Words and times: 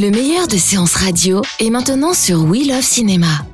Le 0.00 0.10
meilleur 0.10 0.48
de 0.48 0.56
séances 0.56 0.94
radio 0.94 1.42
est 1.58 1.68
maintenant 1.68 2.14
sur 2.14 2.42
We 2.44 2.66
Love 2.66 2.80
Cinéma. 2.80 3.44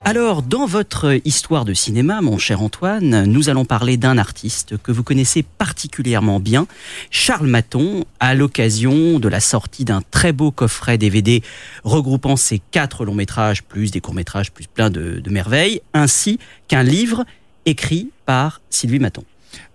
Alors, 0.00 0.40
dans 0.40 0.64
votre 0.64 1.20
histoire 1.26 1.66
de 1.66 1.74
cinéma, 1.74 2.22
mon 2.22 2.38
cher 2.38 2.62
Antoine, 2.62 3.26
nous 3.26 3.50
allons 3.50 3.66
parler 3.66 3.98
d'un 3.98 4.16
artiste 4.16 4.78
que 4.78 4.90
vous 4.90 5.02
connaissez 5.02 5.42
particulièrement 5.42 6.40
bien, 6.40 6.66
Charles 7.10 7.46
Maton, 7.46 8.06
à 8.20 8.34
l'occasion 8.34 9.18
de 9.18 9.28
la 9.28 9.40
sortie 9.40 9.84
d'un 9.84 10.00
très 10.10 10.32
beau 10.32 10.50
coffret 10.50 10.96
DVD 10.96 11.42
regroupant 11.84 12.36
ses 12.36 12.58
quatre 12.70 13.04
longs 13.04 13.12
métrages, 13.12 13.62
plus 13.64 13.90
des 13.90 14.00
courts 14.00 14.14
métrages, 14.14 14.50
plus 14.50 14.66
plein 14.66 14.88
de, 14.88 15.20
merveilles, 15.28 15.82
ainsi 15.92 16.38
qu'un 16.68 16.84
livre 16.84 17.26
écrit 17.66 18.08
par 18.24 18.62
Sylvie 18.70 18.98
Maton. 18.98 19.24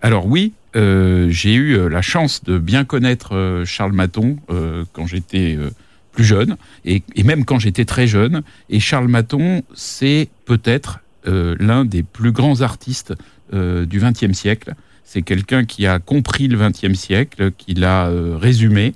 Alors 0.02 0.26
oui, 0.26 0.52
euh, 0.76 1.28
j'ai 1.30 1.54
eu 1.54 1.76
euh, 1.76 1.88
la 1.88 2.02
chance 2.02 2.44
de 2.44 2.58
bien 2.58 2.84
connaître 2.84 3.34
euh, 3.34 3.64
Charles 3.64 3.92
Maton 3.92 4.38
euh, 4.50 4.84
quand 4.92 5.06
j'étais 5.06 5.56
euh, 5.56 5.70
plus 6.12 6.24
jeune, 6.24 6.56
et, 6.84 7.02
et 7.14 7.22
même 7.22 7.44
quand 7.44 7.58
j'étais 7.58 7.84
très 7.84 8.06
jeune. 8.06 8.42
Et 8.70 8.80
Charles 8.80 9.08
Maton, 9.08 9.62
c'est 9.74 10.28
peut-être 10.44 11.00
euh, 11.26 11.56
l'un 11.58 11.84
des 11.84 12.02
plus 12.02 12.32
grands 12.32 12.60
artistes 12.60 13.14
du 13.52 14.00
XXe 14.00 14.32
siècle. 14.32 14.74
C'est 15.04 15.22
quelqu'un 15.22 15.64
qui 15.64 15.86
a 15.86 16.00
compris 16.00 16.48
le 16.48 16.58
XXe 16.58 16.98
siècle, 16.98 17.52
qui 17.56 17.74
l'a 17.74 18.10
résumé, 18.40 18.92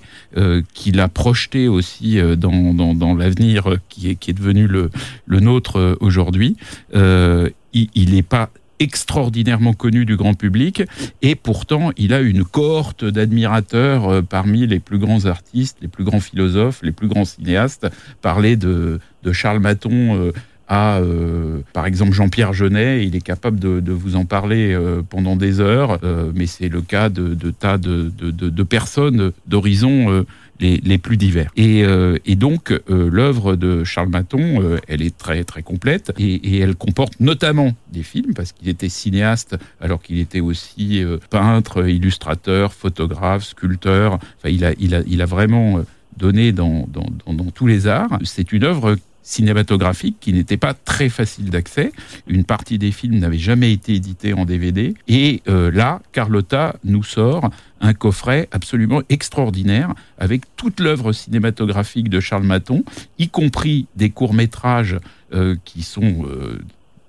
qui 0.74 0.90
l'a 0.90 1.06
projeté 1.06 1.68
aussi 1.68 2.18
dans, 2.36 2.74
dans, 2.74 2.94
dans 2.94 3.14
l'avenir 3.14 3.76
qui 3.88 4.10
est, 4.10 4.16
qui 4.16 4.32
est 4.32 4.34
devenu 4.34 4.66
le, 4.66 4.90
le 5.26 5.38
nôtre 5.38 5.96
aujourd'hui. 6.00 6.56
Il 6.92 8.10
n'est 8.12 8.24
pas 8.24 8.50
extraordinairement 8.80 9.74
connu 9.74 10.04
du 10.04 10.16
grand 10.16 10.34
public 10.34 10.82
et 11.22 11.34
pourtant 11.36 11.92
il 11.96 12.12
a 12.12 12.20
une 12.20 12.44
cohorte 12.44 13.04
d'admirateurs 13.04 14.08
euh, 14.08 14.22
parmi 14.22 14.66
les 14.66 14.80
plus 14.80 14.98
grands 14.98 15.26
artistes, 15.26 15.76
les 15.82 15.88
plus 15.88 16.04
grands 16.04 16.20
philosophes, 16.20 16.80
les 16.82 16.92
plus 16.92 17.06
grands 17.06 17.24
cinéastes. 17.24 17.86
Parler 18.22 18.56
de, 18.56 18.98
de 19.22 19.32
Charles 19.32 19.60
Maton 19.60 20.16
euh, 20.16 20.32
à, 20.70 20.98
euh, 20.98 21.62
par 21.72 21.84
exemple, 21.84 22.12
Jean-Pierre 22.12 22.52
Jeunet, 22.52 23.04
il 23.04 23.16
est 23.16 23.20
capable 23.20 23.58
de, 23.58 23.80
de 23.80 23.92
vous 23.92 24.14
en 24.14 24.24
parler 24.24 24.72
euh, 24.72 25.02
pendant 25.02 25.34
des 25.34 25.58
heures, 25.58 25.98
euh, 26.04 26.30
mais 26.32 26.46
c'est 26.46 26.68
le 26.68 26.80
cas 26.80 27.08
de, 27.08 27.34
de 27.34 27.50
tas 27.50 27.76
de, 27.76 28.08
de, 28.08 28.62
personnes 28.62 29.32
d'horizons 29.48 30.24
les, 30.60 30.98
plus 30.98 31.16
divers. 31.16 31.50
Et, 31.56 31.84
euh, 31.84 32.18
donc, 32.28 32.70
euh, 32.72 33.08
l'œuvre 33.10 33.56
de 33.56 33.84
Charles 33.84 34.08
Maton, 34.08 34.62
euh, 34.62 34.78
elle 34.88 35.02
est 35.02 35.16
très 35.16 35.44
très 35.44 35.62
complète 35.62 36.12
et, 36.18 36.58
elle 36.58 36.74
comporte 36.74 37.18
notamment 37.20 37.74
des 37.92 38.02
films 38.02 38.34
parce 38.34 38.52
qu'il 38.52 38.68
était 38.68 38.88
cinéaste 38.88 39.56
alors 39.80 40.02
qu'il 40.02 40.18
était 40.18 40.40
aussi 40.40 41.02
peintre, 41.30 41.88
illustrateur, 41.88 42.72
photographe, 42.72 43.44
sculpteur. 43.44 44.14
Enfin, 44.14 44.50
il 44.50 44.64
a, 44.64 44.72
il 44.78 44.94
a, 44.94 45.02
il 45.06 45.22
a 45.22 45.26
vraiment 45.26 45.80
donné 46.16 46.52
dans, 46.52 46.86
dans, 46.88 47.06
dans, 47.26 47.32
dans 47.32 47.50
tous 47.50 47.66
les 47.66 47.86
arts. 47.86 48.18
C'est 48.24 48.52
une 48.52 48.64
œuvre 48.64 48.96
cinématographique 49.22 50.16
qui 50.20 50.32
n'était 50.32 50.56
pas 50.56 50.74
très 50.74 51.08
facile 51.08 51.50
d'accès. 51.50 51.92
Une 52.26 52.44
partie 52.44 52.78
des 52.78 52.92
films 52.92 53.18
n'avait 53.18 53.38
jamais 53.38 53.72
été 53.72 53.94
édité 53.94 54.32
en 54.32 54.44
DVD. 54.44 54.94
Et 55.08 55.42
euh, 55.48 55.70
là, 55.70 56.00
Carlotta 56.12 56.76
nous 56.84 57.02
sort 57.02 57.50
un 57.80 57.94
coffret 57.94 58.48
absolument 58.52 59.02
extraordinaire 59.08 59.94
avec 60.18 60.42
toute 60.56 60.80
l'œuvre 60.80 61.12
cinématographique 61.12 62.08
de 62.08 62.20
Charles 62.20 62.44
Maton, 62.44 62.84
y 63.18 63.28
compris 63.28 63.86
des 63.96 64.10
courts-métrages 64.10 64.98
euh, 65.32 65.56
qui 65.64 65.82
sont... 65.82 66.26
euh, 66.26 66.58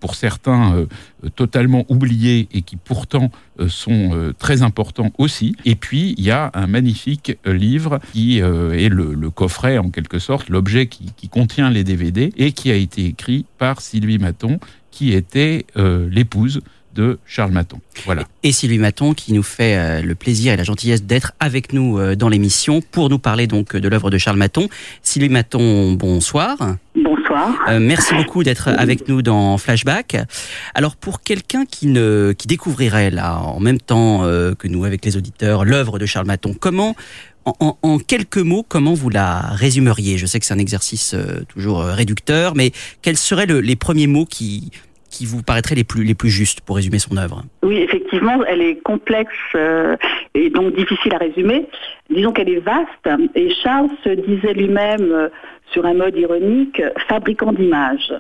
pour 0.01 0.15
certains 0.15 0.75
euh, 0.75 0.85
totalement 1.35 1.85
oubliés 1.87 2.49
et 2.51 2.63
qui 2.63 2.75
pourtant 2.75 3.31
euh, 3.59 3.69
sont 3.69 4.09
euh, 4.13 4.33
très 4.37 4.63
importants 4.63 5.13
aussi. 5.17 5.55
Et 5.63 5.75
puis, 5.75 6.15
il 6.17 6.25
y 6.25 6.31
a 6.31 6.51
un 6.53 6.67
magnifique 6.67 7.37
livre 7.45 7.99
qui 8.11 8.39
est 8.39 8.89
le, 8.89 9.13
le 9.13 9.29
coffret, 9.29 9.77
en 9.77 9.89
quelque 9.89 10.19
sorte, 10.19 10.49
l'objet 10.49 10.87
qui, 10.87 11.11
qui 11.15 11.29
contient 11.29 11.69
les 11.69 11.83
DVD 11.83 12.33
et 12.35 12.51
qui 12.51 12.71
a 12.71 12.75
été 12.75 13.05
écrit 13.05 13.45
par 13.57 13.79
Sylvie 13.79 14.17
Maton, 14.17 14.59
qui 14.89 15.13
était 15.13 15.65
l'épouse 16.09 16.61
de 16.93 17.19
Charles 17.25 17.51
Maton. 17.51 17.79
Voilà. 18.05 18.23
Et 18.43 18.51
Sylvie 18.51 18.77
Maton 18.79 19.13
qui 19.13 19.33
nous 19.33 19.43
fait 19.43 19.75
euh, 19.77 20.01
le 20.01 20.15
plaisir 20.15 20.53
et 20.53 20.57
la 20.57 20.63
gentillesse 20.63 21.03
d'être 21.03 21.33
avec 21.39 21.73
nous 21.73 21.97
euh, 21.99 22.15
dans 22.15 22.29
l'émission 22.29 22.81
pour 22.81 23.09
nous 23.09 23.19
parler 23.19 23.47
donc 23.47 23.75
de 23.75 23.87
l'œuvre 23.87 24.09
de 24.09 24.17
Charles 24.17 24.37
Maton. 24.37 24.67
Sylvie 25.01 25.29
Maton, 25.29 25.93
bonsoir. 25.93 26.57
Bonsoir. 26.95 27.55
Euh, 27.69 27.79
merci 27.79 28.13
beaucoup 28.13 28.43
d'être 28.43 28.67
avec 28.67 29.07
nous 29.07 29.21
dans 29.21 29.57
Flashback. 29.57 30.17
Alors 30.75 30.95
pour 30.97 31.21
quelqu'un 31.21 31.65
qui 31.65 31.87
ne 31.87 32.33
qui 32.37 32.47
découvrirait 32.47 33.09
là 33.11 33.37
en 33.39 33.59
même 33.59 33.79
temps 33.79 34.23
euh, 34.23 34.53
que 34.55 34.67
nous 34.67 34.83
avec 34.83 35.05
les 35.05 35.15
auditeurs 35.17 35.63
l'œuvre 35.65 35.97
de 35.99 36.05
Charles 36.05 36.27
Maton, 36.27 36.53
comment 36.59 36.95
en, 37.45 37.53
en- 37.59 37.77
en 37.81 37.97
quelques 37.97 38.37
mots, 38.37 38.63
comment 38.67 38.93
vous 38.93 39.09
la 39.09 39.39
résumeriez? 39.39 40.17
Je 40.17 40.25
sais 40.25 40.39
que 40.39 40.45
c'est 40.45 40.53
un 40.53 40.59
exercice 40.59 41.13
euh, 41.15 41.43
toujours 41.47 41.81
euh, 41.81 41.93
réducteur, 41.93 42.55
mais 42.55 42.71
quels 43.01 43.17
seraient 43.17 43.47
le- 43.47 43.61
les 43.61 43.75
premiers 43.75 44.07
mots 44.07 44.25
qui 44.25 44.69
qui 45.11 45.25
vous 45.25 45.43
paraîtraient 45.43 45.75
les 45.75 45.83
plus 45.83 46.03
les 46.03 46.15
plus 46.15 46.29
justes 46.29 46.61
pour 46.61 46.77
résumer 46.77 46.97
son 46.97 47.17
œuvre 47.17 47.43
Oui, 47.61 47.77
effectivement, 47.77 48.43
elle 48.45 48.61
est 48.61 48.81
complexe 48.81 49.35
euh, 49.55 49.95
et 50.33 50.49
donc 50.49 50.73
difficile 50.75 51.13
à 51.13 51.17
résumer. 51.17 51.67
Disons 52.09 52.31
qu'elle 52.31 52.49
est 52.49 52.59
vaste 52.59 53.09
et 53.35 53.53
Charles 53.61 53.89
se 54.03 54.09
disait 54.09 54.53
lui-même 54.53 55.11
euh, 55.11 55.29
sur 55.71 55.85
un 55.85 55.93
mode 55.93 56.17
ironique 56.17 56.81
fabricant 57.07 57.51
d'images 57.51 58.13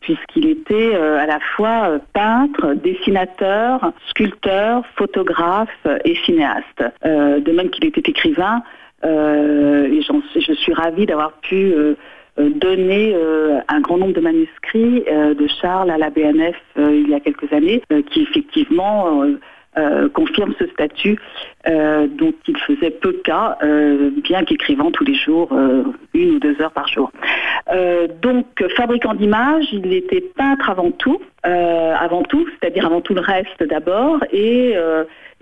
puisqu'il 0.00 0.48
était 0.48 0.94
euh, 0.94 1.20
à 1.20 1.26
la 1.26 1.38
fois 1.54 2.00
peintre, 2.12 2.74
dessinateur, 2.74 3.92
sculpteur, 4.10 4.82
photographe 4.96 5.86
et 6.04 6.16
cinéaste. 6.26 6.82
De 7.04 7.52
même 7.52 7.70
qu'il 7.70 7.84
était 7.84 8.10
écrivain, 8.10 8.64
et 9.04 10.00
je 10.00 10.52
suis 10.54 10.74
ravie 10.74 11.06
d'avoir 11.06 11.34
pu 11.34 11.72
euh, 12.38 12.48
donner 12.48 13.12
euh, 13.14 13.60
un 13.68 13.80
grand 13.80 13.98
nombre 13.98 14.14
de 14.14 14.20
manuscrits 14.20 15.04
euh, 15.06 15.34
de 15.34 15.46
Charles 15.60 15.90
à 15.90 15.98
la 15.98 16.08
BNF 16.08 16.56
il 16.76 17.10
y 17.10 17.14
a 17.14 17.20
quelques 17.20 17.52
années, 17.52 17.82
qui 18.10 18.22
effectivement 18.22 19.26
confirme 20.14 20.54
ce 20.58 20.66
statut 20.68 21.18
dont 21.66 22.34
il 22.48 22.56
faisait 22.58 22.90
peu 22.90 23.12
cas, 23.24 23.58
bien 24.22 24.44
qu'écrivant 24.44 24.90
tous 24.90 25.04
les 25.04 25.14
jours 25.14 25.50
une 26.14 26.36
ou 26.36 26.38
deux 26.38 26.60
heures 26.60 26.72
par 26.72 26.88
jour. 26.88 27.10
Donc, 28.22 28.46
fabricant 28.76 29.14
d'images, 29.14 29.66
il 29.72 29.92
était 29.92 30.20
peintre 30.20 30.70
avant 30.70 30.90
tout, 30.90 31.20
avant 31.42 32.22
tout, 32.22 32.46
c'est-à-dire 32.50 32.86
avant 32.86 33.00
tout 33.00 33.14
le 33.14 33.20
reste 33.20 33.62
d'abord, 33.62 34.18
et, 34.32 34.74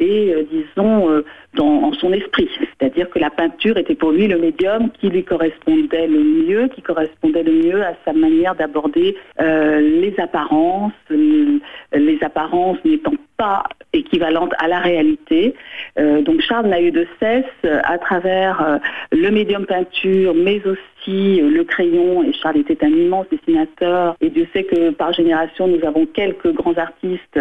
et 0.01 0.35
euh, 0.35 0.45
disons 0.51 1.11
euh, 1.11 1.25
dans 1.55 1.85
en 1.85 1.93
son 1.93 2.13
esprit, 2.13 2.49
c'est-à-dire 2.59 3.09
que 3.11 3.19
la 3.19 3.31
peinture 3.31 3.77
était 3.77 3.95
pour 3.95 4.11
lui 4.11 4.27
le 4.27 4.39
médium 4.39 4.91
qui 4.93 5.09
lui 5.09 5.25
correspondait 5.25 6.07
le 6.07 6.23
mieux, 6.23 6.69
qui 6.69 6.83
correspondait 6.83 7.43
le 7.43 7.53
mieux 7.53 7.83
à 7.83 7.95
sa 8.05 8.13
manière 8.13 8.55
d'aborder 8.55 9.17
euh, 9.41 9.81
les 9.81 10.15
apparences, 10.19 10.93
les 11.11 12.19
apparences 12.23 12.79
n'étant 12.85 13.13
pas 13.41 13.63
équivalentes 13.95 14.53
à 14.59 14.69
la 14.69 14.81
réalité. 14.81 15.55
Euh, 15.99 16.21
donc 16.21 16.43
Charles 16.43 16.67
n'a 16.67 16.83
eu 16.83 16.91
de 16.91 17.07
cesse, 17.19 17.45
euh, 17.65 17.81
à 17.85 17.97
travers 17.97 18.61
euh, 18.61 18.79
le 19.13 19.31
médium 19.31 19.65
peinture, 19.65 20.35
mais 20.35 20.61
aussi 20.67 21.41
le 21.41 21.65
crayon, 21.65 22.23
et 22.23 22.35
Charles 22.35 22.59
était 22.59 22.85
un 22.85 22.91
immense 22.91 23.27
dessinateur, 23.31 24.15
et 24.21 24.29
Dieu 24.29 24.47
sait 24.53 24.65
que 24.65 24.91
par 24.91 25.15
génération 25.15 25.67
nous 25.67 25.83
avons 25.87 26.05
quelques 26.05 26.53
grands 26.53 26.77
artistes, 26.77 27.41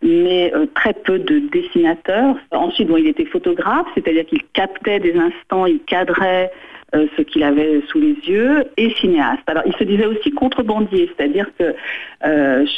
mais 0.00 0.52
très 0.76 0.92
peu 0.92 1.18
de 1.18 1.40
dessinateurs. 1.50 2.36
Ensuite, 2.52 2.86
bon, 2.86 2.96
il 2.98 3.08
était 3.08 3.24
photographe, 3.24 3.88
c'est-à-dire 3.94 4.26
qu'il 4.26 4.44
captait 4.52 5.00
des 5.00 5.16
instants, 5.16 5.66
il 5.66 5.80
cadrait 5.80 6.52
ce 6.94 7.22
qu'il 7.22 7.42
avait 7.42 7.82
sous 7.88 7.98
les 7.98 8.16
yeux, 8.24 8.64
et 8.76 8.90
cinéaste. 9.00 9.42
Alors, 9.48 9.64
il 9.66 9.74
se 9.74 9.84
disait 9.84 10.06
aussi 10.06 10.30
contrebandier, 10.30 11.10
c'est-à-dire 11.12 11.50
que 11.58 11.74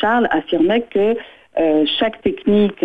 Charles 0.01 0.29
affirmait 0.31 0.87
que 0.91 1.15
euh, 1.58 1.84
chaque 1.99 2.20
technique 2.22 2.84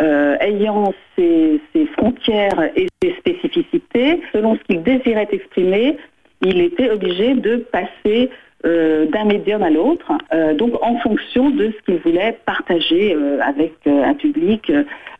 euh, 0.00 0.36
ayant 0.40 0.92
ses, 1.16 1.60
frontières 1.96 2.70
et 2.74 2.88
ses 3.02 3.14
spécificités, 3.16 4.20
selon 4.32 4.56
ce 4.56 4.60
qu'il 4.64 4.82
désirait 4.82 5.28
exprimer, 5.30 5.96
il 6.42 6.60
était 6.60 6.90
obligé 6.90 7.34
de 7.34 7.56
passer 7.56 8.30
d'un 8.64 9.24
médium 9.26 9.62
à 9.62 9.70
l'autre, 9.70 10.10
donc 10.54 10.72
en 10.82 10.98
fonction 10.98 11.50
de 11.50 11.70
ce 11.70 11.84
qu'il 11.84 12.00
voulait 12.00 12.36
partager 12.46 13.16
avec 13.40 13.74
un 13.86 14.14
public 14.14 14.72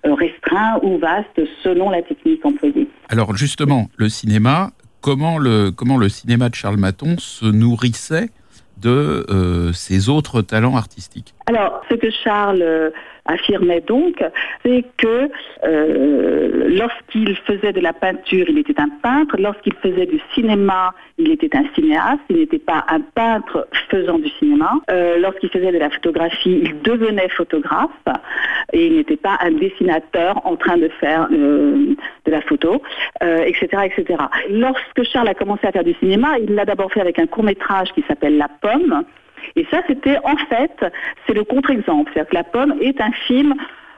restreint 0.03 0.81
ou 0.83 0.99
vaste 0.99 1.41
selon 1.63 1.91
la 1.91 2.03
technique 2.03 2.45
employée. 2.45 2.89
Alors 3.09 3.37
justement, 3.37 3.87
le 3.99 4.09
cinéma, 4.09 4.71
comment 5.01 5.39
le, 5.39 5.71
comment 5.71 5.97
le 5.97 6.09
cinéma 6.09 6.49
de 6.49 6.57
Charles 6.57 6.79
Maton 6.79 7.19
se 7.19 7.47
nourrissait 7.47 8.31
de 8.81 9.25
ses 9.73 10.09
autres 10.09 10.43
talents 10.43 10.77
artistiques? 10.77 11.36
Alors, 11.47 11.83
ce 11.89 11.95
que 11.95 12.11
Charles 12.11 12.93
affirmait 13.27 13.81
donc, 13.81 14.23
c'est 14.65 14.85
que 14.97 15.29
euh, 15.65 16.69
lorsqu'il 16.69 17.37
faisait 17.37 17.73
de 17.73 17.81
la 17.81 17.93
peinture, 17.93 18.47
il 18.49 18.59
était 18.59 18.81
un 18.81 18.89
peintre, 19.03 19.37
lorsqu'il 19.39 19.75
faisait 19.75 20.07
du 20.07 20.21
cinéma, 20.35 20.95
il 21.19 21.31
était 21.31 21.55
un 21.57 21.65
cinéaste, 21.75 22.21
il 22.31 22.39
n'était 22.39 22.59
pas 22.59 22.85
un 22.89 23.01
peintre 23.01 23.69
faisant 23.91 24.19
du 24.19 24.29
cinéma. 24.39 24.73
Euh, 24.91 25.19
lorsqu'il 25.19 25.51
faisait 25.51 25.73
de 25.73 25.79
la 25.79 25.91
photographie, 25.91 26.61
il 26.63 26.83
devenait 26.83 27.29
photographe 27.31 27.91
et 28.73 28.87
il 28.87 28.97
n'était 28.97 29.17
pas 29.17 29.39
un 29.41 29.53
dessinateur 29.53 30.41
en 30.45 30.57
train 30.57 30.77
de 30.77 30.89
faire 31.01 31.29
euh, 31.33 31.95
de 32.25 32.31
la 32.31 32.41
photo, 32.43 32.83
etc., 33.21 33.67
etc. 33.85 34.19
Lorsque 34.51 35.03
Charles 35.05 35.29
a 35.29 35.35
commencé 35.35 35.67
à 35.67 35.73
faire 35.73 35.85
du 35.85 35.95
cinéma, 35.95 36.39
il 36.39 36.55
l'a 36.55 36.65
d'abord 36.65 36.93
fait 36.93 37.01
avec 37.01 37.19
un 37.19 37.27
court 37.27 37.45
métrage 37.45 37.93
qui 37.95 38.05
s'appelle 38.09 38.37
La 38.37 38.49
Pomme, 38.61 39.05
et 39.55 39.67
ça, 39.71 39.83
c'était 39.87 40.19
en 40.25 40.37
fait, 40.37 40.85
c'est 41.27 41.35
le 41.35 41.45
contre-exemple. 41.45 42.11
C'est-à-dire 42.13 42.31
que 42.31 42.35
La 42.35 42.45
Pomme 42.45 42.75
est 42.81 43.01
un 43.01 43.13
film 43.13 43.55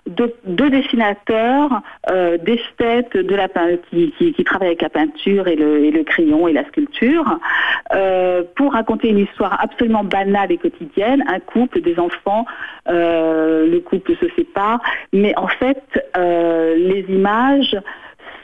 de, 0.08 0.68
dessinateurs, 0.68 1.82
euh, 2.10 2.38
d'esthètes 2.38 3.16
de 3.16 3.78
qui, 3.90 4.32
qui, 4.32 4.44
travaillent 4.44 4.68
avec 4.68 4.82
la 4.82 4.88
peinture 4.88 5.48
et 5.48 5.56
le, 5.56 6.02
crayon 6.02 6.48
et 6.48 6.52
la 6.52 6.64
sculpture, 6.66 7.38
euh, 7.94 8.42
pour 8.56 8.72
raconter 8.72 9.08
une 9.08 9.18
histoire 9.18 9.62
absolument 9.62 10.04
banale 10.04 10.52
et 10.52 10.58
quotidienne, 10.58 11.24
un 11.28 11.40
couple, 11.40 11.80
des 11.80 11.98
enfants, 11.98 12.46
euh, 12.88 13.66
le 13.66 13.80
couple 13.80 14.16
se 14.16 14.26
sépare, 14.36 14.80
mais 15.12 15.36
en 15.36 15.48
fait, 15.48 15.82
les 16.16 17.04
images 17.08 17.76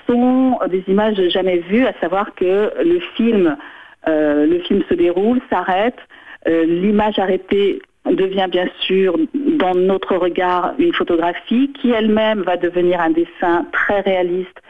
sont 0.07 0.59
des 0.69 0.85
images 0.89 1.21
jamais 1.29 1.59
vues, 1.59 1.87
à 1.87 1.95
savoir 2.01 2.35
que 2.35 2.73
le 2.85 3.01
film, 3.17 3.57
le 4.07 4.59
film 4.61 4.83
se 4.89 4.95
déroule, 4.95 5.41
s'arrête, 5.51 5.99
euh, 6.47 6.65
l'image 6.65 7.19
arrêtée 7.19 7.81
devient 8.07 8.49
bien 8.51 8.69
sûr 8.81 9.17
dans 9.35 9.75
notre 9.75 10.17
regard 10.17 10.75
une 10.79 10.93
photographie 10.93 11.73
qui 11.81 11.91
elle-même 11.91 12.43
va 12.43 12.57
devenir 12.57 13.01
un 13.01 13.11
dessin 13.11 13.67
très 13.73 14.01
réaliste 14.01 14.61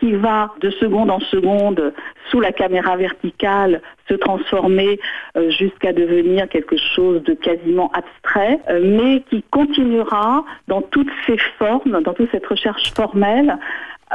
qui 0.00 0.12
va 0.12 0.52
de 0.60 0.70
seconde 0.70 1.10
en 1.10 1.20
seconde 1.20 1.92
sous 2.30 2.40
la 2.40 2.52
caméra 2.52 2.96
verticale 2.96 3.80
se 4.08 4.14
transformer 4.14 4.98
euh, 5.36 5.50
jusqu'à 5.50 5.92
devenir 5.92 6.48
quelque 6.48 6.76
chose 6.76 7.22
de 7.22 7.34
quasiment 7.34 7.90
abstrait, 7.92 8.60
euh, 8.68 8.80
mais 8.82 9.22
qui 9.30 9.42
continuera 9.50 10.44
dans 10.68 10.82
toutes 10.82 11.10
ses 11.26 11.38
formes, 11.58 12.02
dans 12.02 12.12
toute 12.12 12.30
cette 12.32 12.46
recherche 12.46 12.92
formelle, 12.94 13.56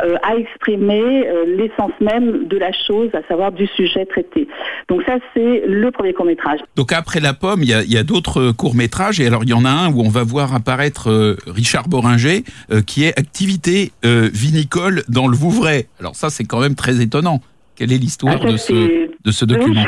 euh, 0.04 0.16
à 0.24 0.36
exprimer 0.36 1.28
euh, 1.28 1.46
l'essence 1.46 1.92
même 2.00 2.48
de 2.48 2.57
la 2.57 2.72
chose, 2.72 3.10
à 3.13 3.22
savoir 3.28 3.51
du 3.51 3.68
sujet 3.68 4.06
traité. 4.06 4.48
Donc 4.88 5.04
ça, 5.04 5.18
c'est 5.34 5.63
le 5.68 5.92
premier 5.92 6.13
court 6.13 6.25
métrage. 6.25 6.60
Donc 6.75 6.94
après 6.94 7.19
La 7.19 7.34
Pomme, 7.34 7.62
il 7.63 7.69
y 7.69 7.98
a, 7.98 8.04
d'autres 8.04 8.51
courts 8.51 8.75
métrages, 8.75 9.19
et 9.19 9.28
alors 9.28 9.44
il 9.44 9.50
y 9.50 9.54
en 9.54 9.66
a 9.66 9.69
un 9.69 9.92
où 9.92 10.01
on 10.01 10.10
va 10.10 10.24
voir 10.24 10.54
apparaître 10.54 11.10
euh, 11.10 11.38
Richard 11.48 11.88
Boringer, 11.88 12.44
qui 12.86 13.06
est 13.06 13.18
activité 13.18 13.92
vinicole 14.04 15.04
dans 15.10 15.28
le 15.28 15.36
Vouvray. 15.36 15.88
Alors 16.00 16.16
ça, 16.16 16.30
c'est 16.30 16.44
quand 16.44 16.60
même 16.60 16.75
très 16.75 17.01
étonnant. 17.01 17.42
Quelle 17.75 17.92
est 17.92 17.98
l'histoire 17.98 18.40
ah, 18.42 18.51
de, 18.51 18.57
ce, 18.57 18.74
de 18.74 19.31
ce 19.31 19.46
document 19.46 19.84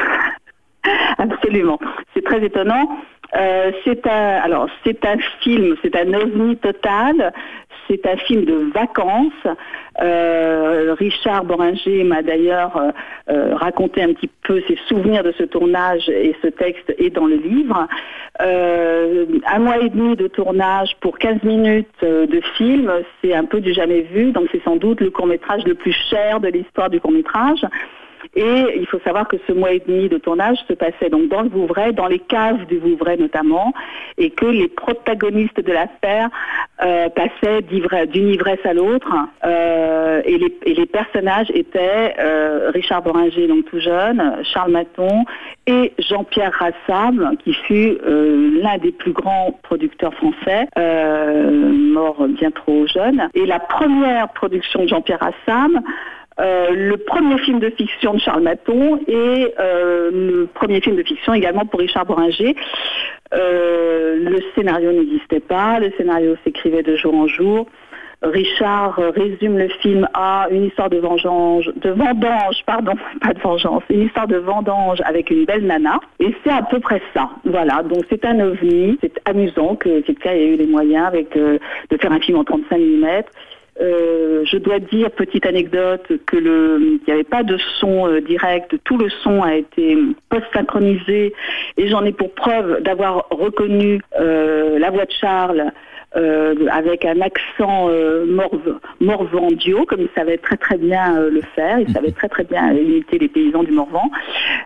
Absolument, 1.17 1.79
c'est 2.13 2.23
très 2.23 2.43
étonnant. 2.43 2.89
c'est 3.33 4.07
un, 4.07 4.41
alors 4.43 4.67
c'est 4.83 5.05
un 5.05 5.17
film, 5.41 5.75
c'est 5.83 5.95
un 5.95 6.13
ovni 6.13 6.57
total. 6.57 7.33
C'est 7.91 8.07
un 8.07 8.15
film 8.15 8.45
de 8.45 8.71
vacances. 8.73 9.57
Euh, 10.01 10.95
Richard 10.97 11.43
Boringer 11.43 12.05
m'a 12.05 12.21
d'ailleurs 12.21 12.77
euh, 12.77 12.91
euh, 13.29 13.55
raconté 13.55 14.01
un 14.01 14.13
petit 14.13 14.29
peu 14.43 14.61
ses 14.65 14.77
souvenirs 14.87 15.23
de 15.23 15.33
ce 15.37 15.43
tournage 15.43 16.07
et 16.07 16.33
ce 16.41 16.47
texte 16.47 16.93
est 16.97 17.09
dans 17.09 17.25
le 17.25 17.35
livre. 17.35 17.87
un 18.39 19.59
mois 19.59 19.79
et 19.79 19.89
demi 19.89 20.15
de 20.15 20.27
tournage 20.27 20.95
pour 21.01 21.19
15 21.19 21.43
minutes 21.43 22.01
de 22.01 22.41
film, 22.55 22.89
c'est 23.21 23.33
un 23.33 23.43
peu 23.43 23.59
du 23.59 23.73
jamais 23.73 24.01
vu, 24.01 24.31
donc 24.31 24.47
c'est 24.53 24.63
sans 24.63 24.77
doute 24.77 25.01
le 25.01 25.09
court 25.09 25.27
métrage 25.27 25.63
le 25.65 25.75
plus 25.75 25.95
cher 26.09 26.39
de 26.39 26.47
l'histoire 26.47 26.89
du 26.89 27.01
court 27.01 27.11
métrage. 27.11 27.65
Et 28.35 28.65
il 28.77 28.85
faut 28.87 28.99
savoir 28.99 29.27
que 29.27 29.37
ce 29.47 29.53
mois 29.53 29.71
et 29.71 29.81
demi 29.85 30.09
de 30.09 30.17
tournage 30.17 30.57
se 30.67 30.73
passait 30.73 31.09
donc 31.09 31.27
dans 31.29 31.41
le 31.41 31.49
Vouvray, 31.49 31.93
dans 31.93 32.07
les 32.07 32.19
caves 32.19 32.65
du 32.67 32.77
Vouvray 32.77 33.17
notamment, 33.17 33.73
et 34.17 34.29
que 34.29 34.45
les 34.45 34.67
protagonistes 34.67 35.59
de 35.59 35.71
l'affaire 35.71 36.29
euh, 36.83 37.09
passaient 37.09 37.61
d'une 37.61 38.29
ivresse 38.29 38.65
à 38.65 38.73
l'autre, 38.73 39.13
euh, 39.45 40.21
et, 40.25 40.37
les, 40.37 40.85
personnages 40.85 41.49
étaient 41.53 42.15
euh, 42.19 42.71
Richard 42.73 43.01
Boringer, 43.01 43.47
donc 43.47 43.65
tout 43.65 43.79
jeune, 43.79 44.37
Charles 44.43 44.71
Maton 44.71 45.25
et 45.67 45.93
Jean-Pierre 45.99 46.53
Rassam, 46.53 47.35
qui 47.43 47.53
fut 47.53 47.97
l'un 48.03 48.77
des 48.77 48.91
plus 48.91 49.13
grands 49.13 49.57
producteurs 49.63 50.13
français, 50.15 50.67
mort 50.75 52.27
bien 52.27 52.51
trop 52.51 52.85
jeune. 52.87 53.29
Et 53.33 53.45
la 53.45 53.59
première 53.59 54.29
production 54.29 54.83
de 54.83 54.87
Jean-Pierre 54.87 55.19
Rassam, 55.19 55.81
euh, 56.39 56.69
le 56.71 56.97
premier 56.97 57.37
film 57.39 57.59
de 57.59 57.69
fiction 57.71 58.13
de 58.13 58.19
Charles 58.19 58.43
Maton 58.43 58.99
et 59.07 59.53
euh, 59.59 60.09
le 60.11 60.47
premier 60.53 60.79
film 60.79 60.95
de 60.95 61.03
fiction 61.03 61.33
également 61.33 61.65
pour 61.65 61.79
Richard 61.79 62.05
Boringer. 62.05 62.55
Euh, 63.33 64.17
le 64.17 64.39
scénario 64.55 64.91
n'existait 64.93 65.41
pas, 65.41 65.79
le 65.79 65.91
scénario 65.97 66.35
s'écrivait 66.43 66.83
de 66.83 66.95
jour 66.95 67.13
en 67.15 67.27
jour. 67.27 67.67
Richard 68.23 68.99
résume 69.15 69.57
le 69.57 69.67
film 69.81 70.07
à 70.13 70.47
une 70.51 70.65
histoire 70.65 70.91
de 70.91 70.97
vengeance, 70.97 71.65
de 71.65 71.89
vendange, 71.89 72.63
pardon, 72.67 72.93
pas 73.21 73.33
de 73.33 73.39
vengeance, 73.39 73.81
une 73.89 74.03
histoire 74.03 74.27
de 74.27 74.37
vendange 74.37 75.01
avec 75.05 75.31
une 75.31 75.45
belle 75.45 75.65
nana. 75.65 75.99
Et 76.19 76.33
c'est 76.43 76.51
à 76.51 76.61
peu 76.61 76.79
près 76.79 77.01
ça. 77.15 77.29
Voilà, 77.45 77.81
donc 77.81 78.05
c'est 78.09 78.23
un 78.23 78.39
ovni. 78.39 78.97
C'est 79.01 79.19
amusant 79.25 79.75
que 79.75 80.01
quelqu'un 80.01 80.31
ait 80.31 80.53
eu 80.53 80.55
les 80.55 80.67
moyens 80.67 81.07
avec, 81.07 81.35
de 81.35 81.59
faire 81.99 82.11
un 82.11 82.19
film 82.19 82.37
en 82.37 82.43
35 82.43 82.77
mm 82.77 83.23
euh, 83.81 84.43
je 84.45 84.57
dois 84.57 84.79
dire, 84.79 85.09
petite 85.11 85.45
anecdote, 85.45 86.05
que 86.27 86.37
le, 86.37 86.99
qu'il 86.99 87.01
n'y 87.07 87.13
avait 87.13 87.23
pas 87.23 87.43
de 87.43 87.57
son 87.79 88.07
euh, 88.07 88.21
direct, 88.21 88.75
tout 88.83 88.97
le 88.97 89.09
son 89.23 89.41
a 89.41 89.55
été 89.55 89.97
post-synchronisé 90.29 91.33
et 91.77 91.87
j'en 91.87 92.05
ai 92.05 92.11
pour 92.11 92.31
preuve 92.33 92.81
d'avoir 92.83 93.25
reconnu 93.31 93.99
euh, 94.19 94.77
la 94.77 94.91
voix 94.91 95.05
de 95.05 95.11
Charles 95.11 95.71
avec 96.69 97.05
un 97.05 97.21
accent 97.21 97.89
morvandio, 98.99 99.85
comme 99.85 100.01
il 100.01 100.09
savait 100.13 100.37
très 100.37 100.57
très 100.57 100.77
bien 100.77 101.17
le 101.29 101.39
faire, 101.55 101.79
il 101.79 101.89
savait 101.93 102.11
très 102.11 102.27
très 102.27 102.43
bien 102.43 102.73
imiter 102.73 103.17
les 103.17 103.29
paysans 103.29 103.63
du 103.63 103.71
Morvan. 103.71 104.11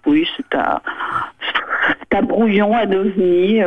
Oui, 0.08 0.28
c'est 0.36 0.58
un, 0.58 2.22
brouillon, 2.24 2.75
un 2.75 2.92
ovni. 2.92 3.62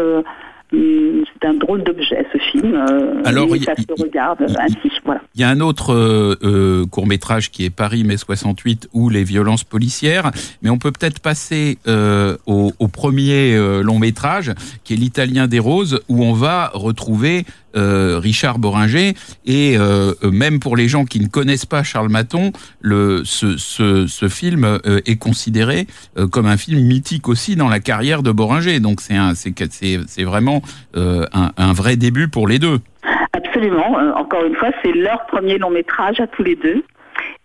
C'est 0.70 1.46
un 1.46 1.54
drôle 1.54 1.82
d'objet 1.82 2.26
ce 2.32 2.38
film. 2.38 2.74
Euh, 2.74 3.22
Alors, 3.24 3.48
ça 3.64 3.74
se 3.74 4.02
regarde 4.02 4.42
ainsi. 4.42 4.90
Voilà. 5.04 5.22
Il 5.34 5.40
y 5.40 5.44
a 5.44 5.48
un 5.48 5.60
autre 5.60 5.94
euh, 5.94 6.34
euh, 6.42 6.86
court 6.86 7.06
métrage 7.06 7.50
qui 7.50 7.64
est 7.64 7.70
Paris 7.70 8.04
mai 8.04 8.18
68 8.18 8.88
ou 8.92 9.08
les 9.08 9.24
violences 9.24 9.64
policières, 9.64 10.30
mais 10.62 10.68
on 10.68 10.78
peut 10.78 10.92
peut-être 10.92 11.20
passer 11.20 11.78
au, 12.46 12.72
au, 12.78 12.88
premier 12.88 13.56
long 13.82 13.98
métrage 13.98 14.52
qui 14.84 14.94
est 14.94 14.96
l'Italien 14.96 15.46
des 15.46 15.58
roses 15.58 16.00
où 16.08 16.22
on 16.24 16.32
va 16.32 16.70
retrouver 16.74 17.44
euh, 17.76 18.18
Richard 18.18 18.58
Boringer. 18.58 19.14
Et 19.44 19.76
euh, 19.76 20.14
même 20.22 20.58
pour 20.58 20.76
les 20.76 20.88
gens 20.88 21.04
qui 21.04 21.20
ne 21.20 21.28
connaissent 21.28 21.66
pas 21.66 21.82
Charles 21.82 22.08
Maton, 22.08 22.52
le, 22.80 23.22
ce, 23.24 24.28
film 24.28 24.64
euh, 24.64 25.00
est 25.06 25.18
considéré 25.18 25.86
comme 26.30 26.46
un 26.46 26.56
film 26.56 26.80
mythique 26.80 27.28
aussi 27.28 27.56
dans 27.56 27.68
la 27.68 27.80
carrière 27.80 28.22
de 28.22 28.32
Boringer. 28.32 28.80
Donc 28.80 29.00
c'est 29.00 29.16
c'est 29.34 30.24
vraiment 30.24 30.62
un, 30.94 31.72
vrai 31.72 31.96
début 31.96 32.28
pour 32.28 32.48
les 32.48 32.58
deux. 32.58 32.78
Absolument. 33.32 33.98
Encore 34.16 34.44
une 34.44 34.54
fois, 34.54 34.70
c'est 34.82 34.92
leur 34.92 35.26
premier 35.26 35.58
long 35.58 35.70
métrage 35.70 36.20
à 36.20 36.26
tous 36.26 36.42
les 36.42 36.56
deux. 36.56 36.82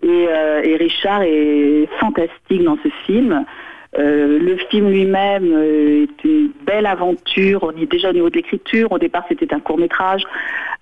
et 0.03 0.77
Richard 0.77 1.23
est 1.23 1.87
fantastique 1.99 2.63
dans 2.63 2.77
ce 2.83 2.89
film. 3.05 3.45
Euh, 3.99 4.39
le 4.39 4.57
film 4.69 4.89
lui-même 4.89 5.51
euh, 5.53 6.03
est 6.03 6.23
une 6.23 6.51
belle 6.65 6.85
aventure. 6.85 7.63
On 7.63 7.71
dit 7.71 7.85
déjà 7.85 8.09
au 8.09 8.13
niveau 8.13 8.29
de 8.29 8.35
l'écriture. 8.35 8.91
Au 8.91 8.97
départ, 8.97 9.23
c'était 9.29 9.53
un 9.53 9.59
court 9.59 9.77
métrage. 9.77 10.23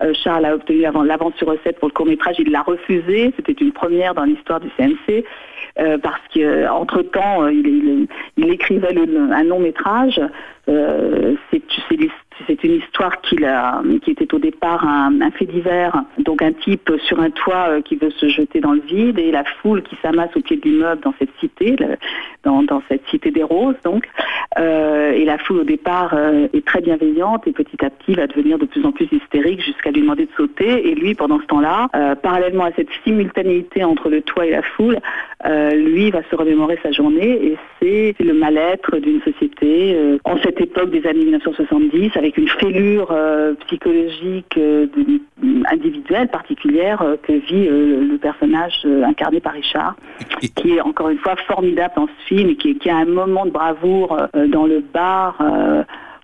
Euh, 0.01 0.13
Charles 0.24 0.46
a 0.46 0.56
obtenu 0.56 0.82
l'avance 0.82 1.34
sur 1.36 1.48
recette 1.48 1.80
pour 1.80 1.89
le 1.89 1.94
court 1.94 2.06
métrage. 2.06 2.38
Il 2.39 2.51
l'a 2.51 2.62
refusé. 2.62 3.34
C'était 3.36 3.53
une 3.53 3.74
première 3.74 4.13
dans 4.13 4.24
l'histoire 4.24 4.60
du 4.60 4.70
CNC. 4.77 5.25
parce 6.01 6.22
qu'entre 6.34 7.01
temps, 7.01 7.48
il, 7.48 8.08
écrivait 8.38 8.96
un 9.32 9.44
long 9.44 9.60
métrage 9.60 10.20
Euh, 10.70 11.36
c'est 12.48 12.63
une 12.63 12.75
histoire 12.75 13.22
qui, 13.22 13.36
était 14.08 14.34
au 14.34 14.39
départ 14.39 14.88
un, 14.88 15.32
fait 15.32 15.46
divers, 15.46 16.03
donc 16.20 16.41
un 16.41 16.53
type 16.53 16.91
sur 17.06 17.20
un 17.20 17.30
toit 17.30 17.68
euh, 17.70 17.82
qui 17.82 17.96
veut 17.96 18.12
se 18.12 18.27
jeter 18.27 18.60
dans 18.60 18.74
le 18.74 18.82
vide 18.82 19.20
et 19.20 19.32
la 19.32 19.44
foule 19.62 19.82
qui 19.84 19.96
s'amasse 20.01 20.36
au 20.36 20.41
pied 20.41 20.58
de 20.58 20.63
l'immeuble 20.63 21.01
dans 21.01 21.13
cette 21.20 21.30
cité, 21.39 21.75
dans, 22.44 22.82
cette 22.89 23.06
cité 23.10 23.32
des 23.32 23.44
roses 23.44 23.75
donc. 23.84 24.08
Euh, 24.60 25.12
et 25.12 25.24
la 25.25 25.38
foule 25.38 25.60
au 25.60 25.63
départ 25.63 26.13
euh, 26.13 26.48
est 26.53 26.65
très 26.65 26.82
bienveillante 26.82 27.48
et 27.48 27.51
petit 27.51 27.84
à 27.86 27.89
petit 27.89 28.15
va 28.15 28.27
devenir 28.27 28.58
de 28.58 28.65
plus 28.65 28.86
en 28.86 28.91
plus 28.91 29.08
hystérique 29.12 29.62
jusqu'à 29.62 29.91
lui 29.91 30.01
demander 30.01 30.25
de 30.25 30.32
sauter. 30.36 30.89
Et 30.89 30.96
lui, 30.96 31.15
pendant 31.15 31.39
ce 31.39 31.46
temps-là, 31.46 31.88
parallèlement 32.22 32.65
à 32.65 32.72
cette 32.74 32.89
simultanéité 33.03 33.84
entre 33.84 34.10
le 34.10 34.22
toit 34.22 34.46
et 34.46 34.51
la 34.51 34.62
foule, 34.62 34.98
lui 35.74 36.12
va 36.12 36.22
se 36.30 36.36
remémorer 36.36 36.77
sa 36.84 36.91
journée 36.91 37.30
et 37.30 37.58
c'est 37.80 38.15
le 38.24 38.34
mal-être 38.34 38.98
d'une 38.98 39.22
société 39.22 39.98
en 40.25 40.38
cette 40.38 40.61
époque 40.62 40.91
des 40.91 41.06
années 41.08 41.25
1970 41.25 42.12
avec 42.15 42.38
une 42.38 42.48
fêlure 42.48 43.10
euh, 43.12 43.53
psychologique 43.68 44.58
euh, 44.58 44.88
individuelle 45.72 46.27
particulière 46.27 47.01
euh, 47.01 47.18
que 47.22 47.34
vit 47.34 47.68
le 47.68 48.18
personnage 48.18 48.86
incarné 49.03 49.39
par 49.39 49.53
Richard, 49.53 49.96
qui 50.56 50.75
est 50.75 50.82
encore 50.82 51.10
une 51.10 51.18
fois 51.18 51.36
formidable 51.48 51.94
dans 51.96 52.08
ce 52.08 52.25
film 52.27 52.50
et 52.50 52.56
qui, 52.56 52.77
qui 52.77 52.89
a 52.89 52.98
un 52.98 53.06
moment 53.06 53.46
de 53.46 53.51
bravoure 53.51 54.18
dans 54.50 54.65
le 54.65 54.80
bar 54.80 55.38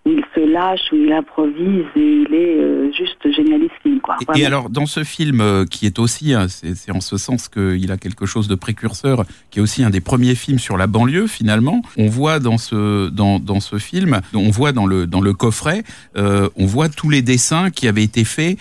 il 0.07 0.23
se 0.33 0.39
lâche, 0.39 0.79
où 0.91 0.95
il 0.95 1.11
improvise 1.11 1.85
et 1.95 1.99
il 1.99 2.33
est 2.33 2.57
euh, 2.57 2.91
juste 2.91 3.17
génialissime. 3.35 3.99
Quoi, 4.01 4.17
et, 4.35 4.45
alors, 4.45 4.69
dans 4.69 4.85
ce 4.85 5.03
film 5.03 5.41
euh, 5.41 5.65
qui 5.65 5.85
est 5.85 5.99
aussi, 5.99 6.33
hein, 6.33 6.47
c'est 6.49 6.91
en 6.91 7.01
ce 7.01 7.17
sens 7.17 7.49
qu'il 7.49 7.91
a 7.91 7.97
quelque 7.97 8.25
chose 8.25 8.47
de 8.47 8.55
précurseur, 8.55 9.25
qui 9.51 9.59
est 9.59 9.61
aussi 9.61 9.83
un 9.83 9.89
des 9.89 10.01
premiers 10.01 10.35
films 10.35 10.59
sur 10.59 10.77
la 10.77 10.87
banlieue 10.87 11.27
finalement, 11.27 11.81
on 11.97 12.07
voit 12.07 12.39
dans 12.39 12.57
ce, 12.57 13.09
dans, 13.09 13.39
dans 13.39 13.59
ce 13.59 13.77
film, 13.77 14.21
on 14.33 14.49
voit 14.49 14.71
dans 14.71 14.85
le, 14.85 15.07
dans 15.07 15.21
le 15.21 15.33
coffret, 15.33 15.83
euh, 16.15 16.49
on 16.55 16.65
voit 16.65 16.89
tous 16.89 17.09
les 17.09 17.21
dessins 17.21 17.69
qui 17.69 17.87
avaient 17.87 18.03
été 18.03 18.23
faits 18.23 18.57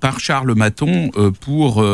par 0.00 0.20
Charles 0.20 0.54
Maton 0.54 1.10
pour 1.40 1.84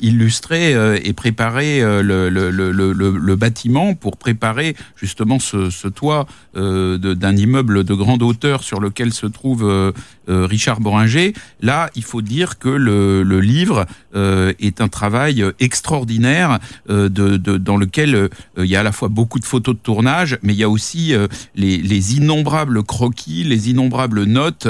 illustrer 0.00 0.72
et 1.04 1.12
préparer 1.12 1.80
le, 2.02 2.28
le, 2.28 2.50
le, 2.50 2.92
le, 2.92 3.36
bâtiment, 3.36 3.94
pour 3.94 4.16
préparer 4.16 4.74
justement 4.96 5.38
ce, 5.38 5.70
ce 5.70 5.86
toit 5.86 6.26
d'un 6.54 7.36
immeuble 7.36 7.84
de 7.84 7.94
grande 8.00 8.22
hauteur 8.22 8.62
sur 8.62 8.80
lequel 8.80 9.12
se 9.12 9.26
trouve 9.26 9.68
euh, 9.68 9.92
euh, 10.30 10.46
Richard 10.46 10.80
Boringer. 10.80 11.34
Là, 11.60 11.90
il 11.94 12.02
faut 12.02 12.22
dire 12.22 12.58
que 12.58 12.70
le, 12.70 13.40
livre 13.40 13.84
euh, 14.14 14.52
est 14.58 14.80
un 14.80 14.88
travail 14.88 15.44
extraordinaire 15.60 16.58
de, 16.88 17.36
dans 17.36 17.76
lequel 17.76 18.28
il 18.56 18.64
y 18.64 18.76
a 18.76 18.80
à 18.80 18.82
la 18.82 18.92
fois 18.92 19.08
beaucoup 19.08 19.38
de 19.38 19.44
photos 19.44 19.74
de 19.74 19.80
tournage, 19.80 20.38
mais 20.42 20.52
il 20.52 20.58
y 20.58 20.64
a 20.64 20.68
aussi 20.68 21.14
les, 21.54 22.16
innombrables 22.16 22.82
croquis, 22.82 23.44
les 23.44 23.70
innombrables 23.70 24.24
notes 24.24 24.68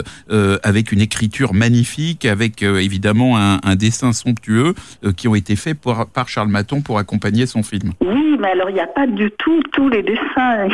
avec 0.62 0.92
une 0.92 1.00
écriture 1.00 1.52
magnifique, 1.54 2.24
avec 2.24 2.62
évidemment 2.62 3.36
un, 3.38 3.76
dessin 3.76 4.12
somptueux 4.12 4.74
qui 5.16 5.28
ont 5.28 5.34
été 5.34 5.56
faits 5.56 5.78
par 5.80 6.28
Charles 6.28 6.48
Maton 6.48 6.80
pour 6.80 6.98
accompagner 6.98 7.46
son 7.46 7.62
film. 7.62 7.92
Oui, 8.00 8.36
mais 8.40 8.48
alors 8.48 8.70
il 8.70 8.74
n'y 8.74 8.80
a 8.80 8.86
pas 8.86 9.06
du 9.06 9.30
tout 9.38 9.62
tous 9.72 9.88
les 9.88 10.02
dessins. 10.02 10.68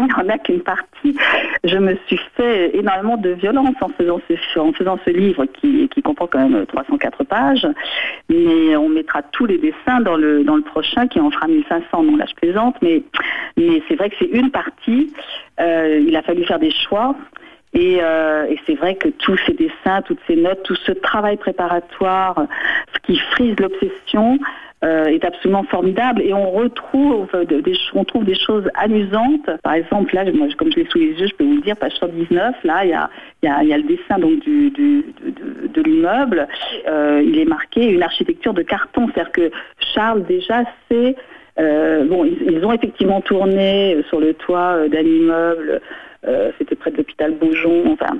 Il 0.00 0.06
n'y 0.06 0.12
en 0.12 0.28
a 0.28 0.38
qu'une 0.38 0.60
partie 0.60 1.16
je 1.64 1.78
me 1.78 1.96
suis 2.06 2.20
fait 2.36 2.76
énormément 2.76 3.16
de 3.16 3.30
violence 3.30 3.74
en 3.80 3.88
faisant 3.88 4.20
ce, 4.28 4.58
en 4.58 4.72
faisant 4.72 4.98
ce 5.04 5.10
livre 5.10 5.46
qui, 5.46 5.88
comprend 6.02 6.26
quand 6.26 6.48
même 6.48 6.66
304 6.66 7.24
pages. 7.24 7.66
Mais 8.28 8.76
on 8.76 8.88
mettra 8.90 9.22
tous 9.22 9.46
les 9.46 9.58
dessins 9.58 10.00
dans 10.00 10.16
le, 10.16 10.44
dans 10.44 10.56
le 10.56 10.62
prochain 10.62 11.08
qui 11.08 11.18
en 11.20 11.30
fera 11.30 11.46
1500. 11.46 12.02
Non, 12.02 12.16
là 12.16 12.26
je 12.28 12.34
plaisante, 12.34 12.76
mais, 12.82 13.02
mais 13.56 13.82
c'est 13.88 13.96
vrai 13.96 14.10
que 14.10 14.16
c'est 14.18 14.30
une 14.30 14.50
partie. 14.50 15.12
Euh, 15.60 16.04
il 16.06 16.14
a 16.16 16.22
fallu 16.22 16.44
faire 16.44 16.58
des 16.58 16.70
choix. 16.70 17.14
Et, 17.72 17.98
euh, 18.00 18.46
et 18.48 18.60
c'est 18.66 18.74
vrai 18.74 18.94
que 18.94 19.08
tous 19.08 19.36
ces 19.46 19.54
dessins, 19.54 20.02
toutes 20.02 20.20
ces 20.28 20.36
notes, 20.36 20.62
tout 20.62 20.76
ce 20.76 20.92
travail 20.92 21.36
préparatoire, 21.38 22.46
ce 22.94 23.00
qui 23.00 23.18
frise 23.32 23.56
l'obsession, 23.58 24.38
euh, 24.84 25.06
est 25.06 25.24
absolument 25.24 25.62
formidable 25.64 26.20
et 26.20 26.34
on 26.34 26.50
retrouve 26.50 27.28
des, 27.46 27.74
on 27.94 28.04
trouve 28.04 28.24
des 28.24 28.34
choses 28.34 28.68
amusantes. 28.74 29.48
Par 29.62 29.72
exemple, 29.72 30.14
là, 30.14 30.24
comme 30.58 30.70
je 30.70 30.76
l'ai 30.76 30.86
sous 30.90 30.98
les 30.98 31.12
yeux, 31.12 31.26
je 31.26 31.34
peux 31.34 31.44
vous 31.44 31.56
le 31.56 31.62
dire, 31.62 31.76
page 31.76 31.94
119, 31.98 32.56
là, 32.64 32.84
il 32.84 32.90
y 32.90 32.92
a, 32.92 33.08
y, 33.42 33.46
a, 33.46 33.64
y 33.64 33.72
a, 33.72 33.78
le 33.78 33.84
dessin 33.84 34.18
donc 34.18 34.40
du, 34.40 34.70
de, 34.70 35.82
l'immeuble. 35.82 36.46
Euh, 36.86 37.22
il 37.24 37.38
est 37.38 37.46
marqué 37.46 37.86
une 37.88 38.02
architecture 38.02 38.52
de 38.52 38.60
carton, 38.60 39.08
c'est-à-dire 39.08 39.32
que 39.32 39.50
Charles 39.94 40.24
déjà 40.26 40.64
sait 40.90 41.16
euh, 41.58 42.04
bon, 42.04 42.24
ils, 42.24 42.64
ont 42.66 42.72
effectivement 42.72 43.22
tourné 43.22 43.96
sur 44.08 44.20
le 44.20 44.34
toit 44.34 44.88
d'un 44.88 45.00
immeuble. 45.00 45.80
C'était 46.58 46.74
près 46.74 46.90
de 46.90 46.96
l'hôpital 46.96 47.32
Beaujon, 47.32 47.84
enfin, 47.92 48.16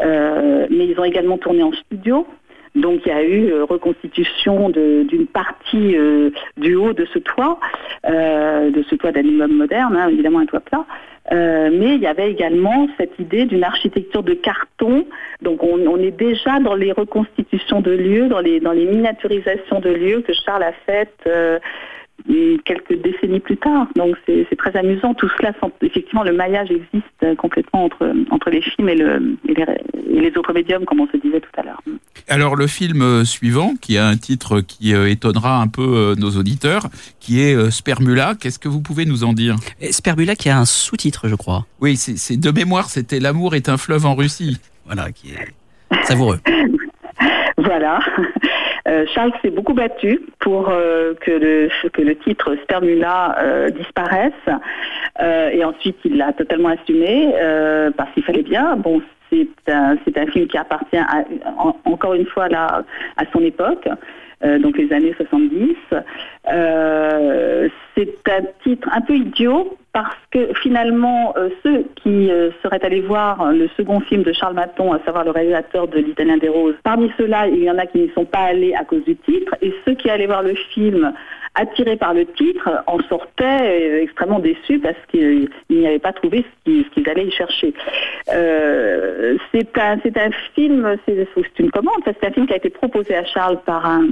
mais 0.00 0.86
ils 0.86 0.96
ont 0.98 1.04
également 1.04 1.38
tourné 1.38 1.62
en 1.62 1.72
studio. 1.72 2.26
Donc 2.74 3.00
il 3.06 3.08
y 3.08 3.14
a 3.14 3.22
eu 3.22 3.52
euh, 3.52 3.64
reconstitution 3.64 4.70
d'une 4.70 5.26
partie 5.26 5.96
euh, 5.96 6.30
du 6.56 6.74
haut 6.74 6.92
de 6.92 7.06
ce 7.12 7.18
toit, 7.18 7.58
euh, 8.06 8.70
de 8.70 8.82
ce 8.84 8.94
toit 8.94 9.12
d'un 9.12 9.22
moderne, 9.48 9.96
hein, 9.96 10.08
évidemment 10.08 10.40
un 10.40 10.46
toit 10.46 10.60
plat. 10.60 10.84
mais 11.30 11.94
il 11.96 12.00
y 12.00 12.06
avait 12.06 12.30
également 12.30 12.88
cette 12.96 13.18
idée 13.18 13.44
d'une 13.44 13.64
architecture 13.64 14.22
de 14.22 14.34
carton. 14.34 15.06
Donc 15.42 15.62
on, 15.62 15.98
est 15.98 16.16
déjà 16.16 16.58
dans 16.60 16.74
les 16.74 16.92
reconstitutions 16.92 17.80
de 17.80 17.92
lieux, 17.92 18.28
dans 18.28 18.40
les 18.40 18.60
miniaturisations 18.60 19.80
de 19.80 19.90
lieux 19.90 20.20
que 20.22 20.32
Charles 20.32 20.62
a 20.62 20.72
faites 20.86 21.28
quelques 22.64 23.00
décennies 23.00 23.40
plus 23.40 23.56
tard. 23.56 23.88
Donc 23.96 24.16
c'est 24.26 24.56
très 24.56 24.76
amusant. 24.76 25.14
Tout 25.14 25.28
cela, 25.38 25.52
effectivement, 25.82 26.22
le 26.22 26.32
maillage 26.32 26.70
existe 26.70 27.36
complètement 27.36 27.84
entre, 27.84 28.12
entre 28.30 28.50
les 28.50 28.60
films 28.60 28.88
et, 28.88 28.94
le, 28.94 29.36
et, 29.48 29.54
les, 30.20 30.36
autres 30.36 30.52
médiums, 30.52 30.84
comme 30.84 31.00
on 31.00 31.06
se 31.08 31.16
disait 31.16 31.40
tout 31.40 31.50
à 31.56 31.62
l'heure. 31.62 31.82
Alors 32.28 32.56
le 32.56 32.66
film 32.66 33.02
euh, 33.02 33.24
suivant, 33.24 33.74
qui 33.80 33.96
a 33.98 34.06
un 34.06 34.16
titre 34.16 34.60
qui 34.60 34.94
euh, 34.94 35.08
étonnera 35.08 35.60
un 35.60 35.68
peu 35.68 35.82
euh, 35.82 36.14
nos 36.16 36.30
auditeurs, 36.30 36.88
qui 37.20 37.40
est 37.40 37.70
Spermula, 37.70 38.34
qu'est-ce 38.38 38.58
que 38.58 38.68
vous 38.68 38.80
pouvez 38.80 39.06
nous 39.06 39.24
en 39.24 39.32
dire? 39.32 39.56
Spermula 39.90 40.36
qui 40.36 40.48
a 40.48 40.58
un 40.58 40.64
sous-titre, 40.64 41.28
je 41.28 41.34
crois. 41.34 41.66
Oui, 41.80 41.96
c'est 41.96 42.38
de 42.38 42.50
mémoire, 42.50 42.90
c'était 42.90 43.20
L'amour 43.20 43.54
est 43.54 43.68
un 43.68 43.76
fleuve 43.76 44.06
en 44.06 44.14
Russie. 44.14 44.58
Voilà, 44.86 45.12
qui 45.12 45.30
est 45.30 46.04
savoureux. 46.04 46.38
voilà. 47.58 48.00
Euh, 48.86 49.04
Charles 49.14 49.32
s'est 49.42 49.50
beaucoup 49.50 49.74
battu 49.74 50.18
pour 50.38 50.70
euh, 50.70 51.12
que, 51.20 51.30
le, 51.30 51.68
que 51.90 52.00
le 52.00 52.16
titre 52.16 52.56
Spermula 52.62 53.36
euh, 53.38 53.68
disparaisse. 53.68 54.32
et 55.52 55.62
ensuite, 55.62 55.98
il 56.06 56.16
l'a 56.16 56.32
totalement 56.32 56.70
assumé 56.70 57.34
parce 57.98 58.10
qu'il 58.12 58.22
fallait 58.22 58.44
bien. 58.44 58.76
Bon, 58.76 59.02
c'est 59.30 59.46
un, 59.68 59.96
un, 60.16 60.26
film 60.28 60.46
qui 60.46 60.56
appartient 60.56 60.96
encore 61.84 62.14
une 62.14 62.24
fois 62.24 62.48
là, 62.48 62.82
à 63.18 63.24
son 63.30 63.40
époque. 63.40 63.86
Donc 64.42 64.78
les 64.78 64.92
années 64.92 65.14
70. 65.16 65.76
c'est 67.94 68.28
un 68.28 68.42
titre 68.62 68.88
un 68.92 69.00
peu 69.00 69.14
idiot 69.14 69.76
parce 69.92 70.16
que 70.30 70.52
finalement, 70.62 71.34
euh, 71.36 71.48
ceux 71.64 71.84
qui 71.96 72.30
euh, 72.30 72.50
seraient 72.62 72.84
allés 72.84 73.00
voir 73.00 73.52
le 73.52 73.68
second 73.76 73.98
film 73.98 74.22
de 74.22 74.32
Charles 74.32 74.54
Maton, 74.54 74.92
à 74.92 75.00
savoir 75.04 75.24
le 75.24 75.32
réalisateur 75.32 75.88
de 75.88 75.98
L'Italien 75.98 76.36
des 76.36 76.48
Roses, 76.48 76.76
parmi 76.84 77.10
ceux-là, 77.18 77.48
il 77.48 77.64
y 77.64 77.70
en 77.70 77.78
a 77.78 77.86
qui 77.86 77.98
n'y 77.98 78.10
sont 78.10 78.24
pas 78.24 78.44
allés 78.50 78.74
à 78.74 78.84
cause 78.84 79.02
du 79.04 79.16
titre, 79.16 79.56
et 79.60 79.74
ceux 79.84 79.94
qui 79.94 80.08
allaient 80.08 80.26
voir 80.26 80.42
le 80.42 80.54
film 80.54 81.12
attirés 81.58 81.96
par 81.96 82.14
le 82.14 82.24
titre 82.24 82.68
en 82.86 82.98
sortaient 83.08 83.44
euh, 83.62 84.02
extrêmement 84.02 84.38
déçus 84.38 84.78
parce 84.78 84.96
qu'ils 85.08 85.48
n'y 85.68 85.86
avaient 85.86 85.98
pas 85.98 86.12
trouvé 86.12 86.44
ce 86.66 86.88
qu'ils 86.90 87.08
allaient 87.08 87.26
y 87.26 87.30
chercher. 87.30 87.74
c'est 88.26 89.78
un, 89.78 89.98
un 89.98 90.30
film, 90.54 90.96
c'est 91.06 91.58
une 91.58 91.70
commande, 91.70 92.00
c'est 92.04 92.24
un 92.24 92.30
film 92.30 92.46
qui 92.46 92.52
a 92.52 92.56
été 92.56 92.70
proposé 92.70 93.14
à 93.14 93.24
Charles 93.24 93.58
par 93.64 93.84
un, 93.86 94.08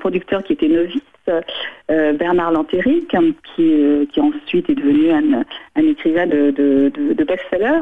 producteur 0.00 0.42
qui 0.42 0.54
était 0.54 0.68
novice 0.68 1.02
euh, 1.28 2.12
Bernard 2.12 2.52
Lantéric, 2.52 3.08
qui, 3.08 3.16
euh, 3.60 4.04
qui 4.12 4.20
ensuite 4.20 4.70
est 4.70 4.74
devenu 4.74 5.10
un, 5.10 5.82
écrivain 5.82 6.26
de, 6.26 7.24
best-seller. 7.24 7.80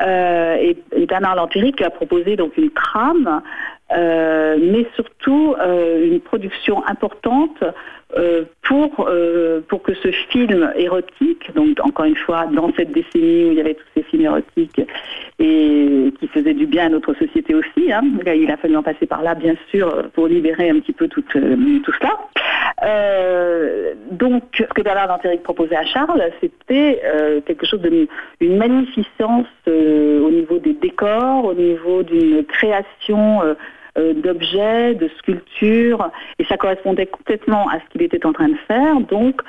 Euh, 0.00 0.56
et, 0.56 1.06
Bernard 1.06 1.36
Lantéric 1.36 1.80
a 1.82 1.90
proposé 1.90 2.36
donc 2.36 2.56
une 2.56 2.70
trame, 2.70 3.42
mais 3.90 4.86
surtout 4.96 5.54
une 5.58 6.20
production 6.20 6.84
importante 6.86 7.62
euh, 8.14 8.44
pour, 8.62 9.08
euh, 9.08 9.60
pour 9.68 9.82
que 9.82 9.92
ce 9.94 10.12
film 10.30 10.72
érotique, 10.76 11.52
donc 11.54 11.78
encore 11.82 12.04
une 12.04 12.16
fois, 12.16 12.46
dans 12.46 12.72
cette 12.76 12.92
décennie 12.92 13.46
où 13.46 13.50
il 13.50 13.54
y 13.54 13.60
avait 13.60 13.74
tous 13.74 13.86
ces 13.96 14.04
films 14.04 14.22
érotiques 14.22 14.80
et 15.40 16.12
qui 16.18 16.28
faisaient 16.28 16.54
du 16.54 16.66
bien 16.66 16.86
à 16.86 16.88
notre 16.88 17.14
société 17.14 17.54
aussi, 17.56 17.92
hein, 17.92 18.02
il 18.24 18.50
a 18.50 18.56
fallu 18.58 18.76
en 18.76 18.82
passer 18.84 19.06
par 19.06 19.22
là, 19.22 19.34
bien 19.34 19.54
sûr, 19.70 20.04
pour 20.14 20.28
libérer 20.28 20.70
un 20.70 20.78
petit 20.78 20.92
peu 20.92 21.08
tout, 21.08 21.24
euh, 21.34 21.56
tout 21.84 21.92
cela. 22.00 22.16
Donc, 24.10 24.42
ce 24.54 24.64
que 24.64 24.82
Bernard 24.82 25.08
Lantéric 25.08 25.42
proposait 25.42 25.76
à 25.76 25.84
Charles, 25.84 26.22
c'était 26.40 27.00
quelque 27.46 27.66
chose 27.66 27.80
de 27.80 28.06
une 28.40 28.56
magnificence 28.58 29.46
au 29.66 30.30
niveau 30.30 30.58
des 30.58 30.74
décors, 30.74 31.44
au 31.44 31.54
niveau 31.54 32.02
d'une 32.02 32.44
création 32.44 33.42
euh, 33.98 34.12
d'objets, 34.12 34.94
de 34.94 35.08
sculptures, 35.16 36.10
et 36.38 36.44
ça 36.44 36.58
correspondait 36.58 37.06
complètement 37.06 37.66
à 37.70 37.78
ce 37.80 37.84
qu'il 37.90 38.02
était 38.02 38.26
en 38.26 38.34
train 38.34 38.48
de 38.48 38.56
faire. 38.68 39.00
Donc, 39.00 39.40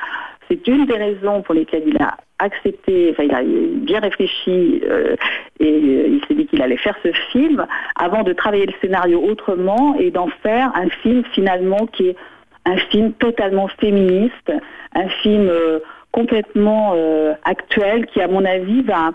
c'est 0.47 0.65
une 0.69 0.85
des 0.85 0.95
raisons 0.95 1.41
pour 1.41 1.53
lesquelles 1.53 1.83
il 1.85 1.97
a 2.01 2.15
accepté, 2.39 3.09
enfin 3.11 3.23
il 3.23 3.33
a 3.33 3.41
bien 3.43 3.99
réfléchi 3.99 4.81
euh, 4.85 5.17
et 5.59 5.65
euh, 5.65 6.07
il 6.07 6.21
s'est 6.25 6.35
dit 6.35 6.45
qu'il 6.45 6.61
allait 6.61 6.77
faire 6.77 6.95
ce 7.03 7.11
film 7.31 7.65
avant 7.99 8.23
de 8.23 8.31
travailler 8.31 8.67
le 8.67 8.73
scénario 8.79 9.21
autrement 9.21 9.97
et 9.99 10.11
d'en 10.11 10.29
faire 10.43 10.71
un 10.75 10.87
film 11.01 11.23
finalement 11.33 11.85
qui 11.87 12.09
est 12.09 12.15
un 12.67 12.77
film 12.91 13.13
totalement 13.13 13.67
féministe, 13.79 14.51
un 14.93 15.09
film 15.23 15.47
euh, 15.49 15.79
complètement 16.11 16.95
actuel 17.43 18.07
qui 18.07 18.21
à 18.21 18.27
mon 18.27 18.43
avis 18.43 18.81
va 18.81 19.11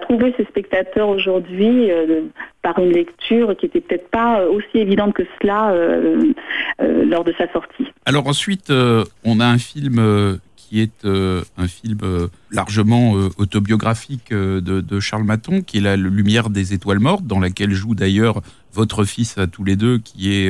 trouver 0.00 0.34
ses 0.36 0.44
spectateurs 0.44 1.08
aujourd'hui 1.08 1.90
par 2.62 2.78
une 2.78 2.92
lecture 2.92 3.56
qui 3.56 3.66
n'était 3.66 3.80
peut-être 3.80 4.08
pas 4.08 4.44
aussi 4.46 4.78
évidente 4.78 5.14
que 5.14 5.22
cela 5.40 5.72
lors 6.80 7.22
de 7.22 7.32
sa 7.38 7.50
sortie. 7.52 7.86
Alors 8.06 8.26
ensuite, 8.26 8.72
on 9.24 9.38
a 9.38 9.46
un 9.46 9.58
film 9.58 10.40
qui 10.70 10.80
est 10.80 11.04
euh, 11.04 11.42
un 11.56 11.66
film 11.66 11.98
euh, 12.04 12.28
largement 12.52 13.16
euh, 13.16 13.28
autobiographique 13.38 14.32
de, 14.32 15.00
Charles 15.00 15.24
Maton, 15.24 15.62
qui 15.62 15.78
est 15.78 15.80
La 15.80 15.96
Lumière 15.96 16.48
des 16.48 16.72
étoiles 16.74 17.00
mortes, 17.00 17.26
dans 17.26 17.40
laquelle 17.40 17.72
joue 17.72 17.96
d'ailleurs 17.96 18.40
votre 18.72 19.04
fils 19.04 19.36
à 19.36 19.48
tous 19.48 19.64
les 19.64 19.74
deux, 19.74 19.98
qui 19.98 20.32
est 20.32 20.48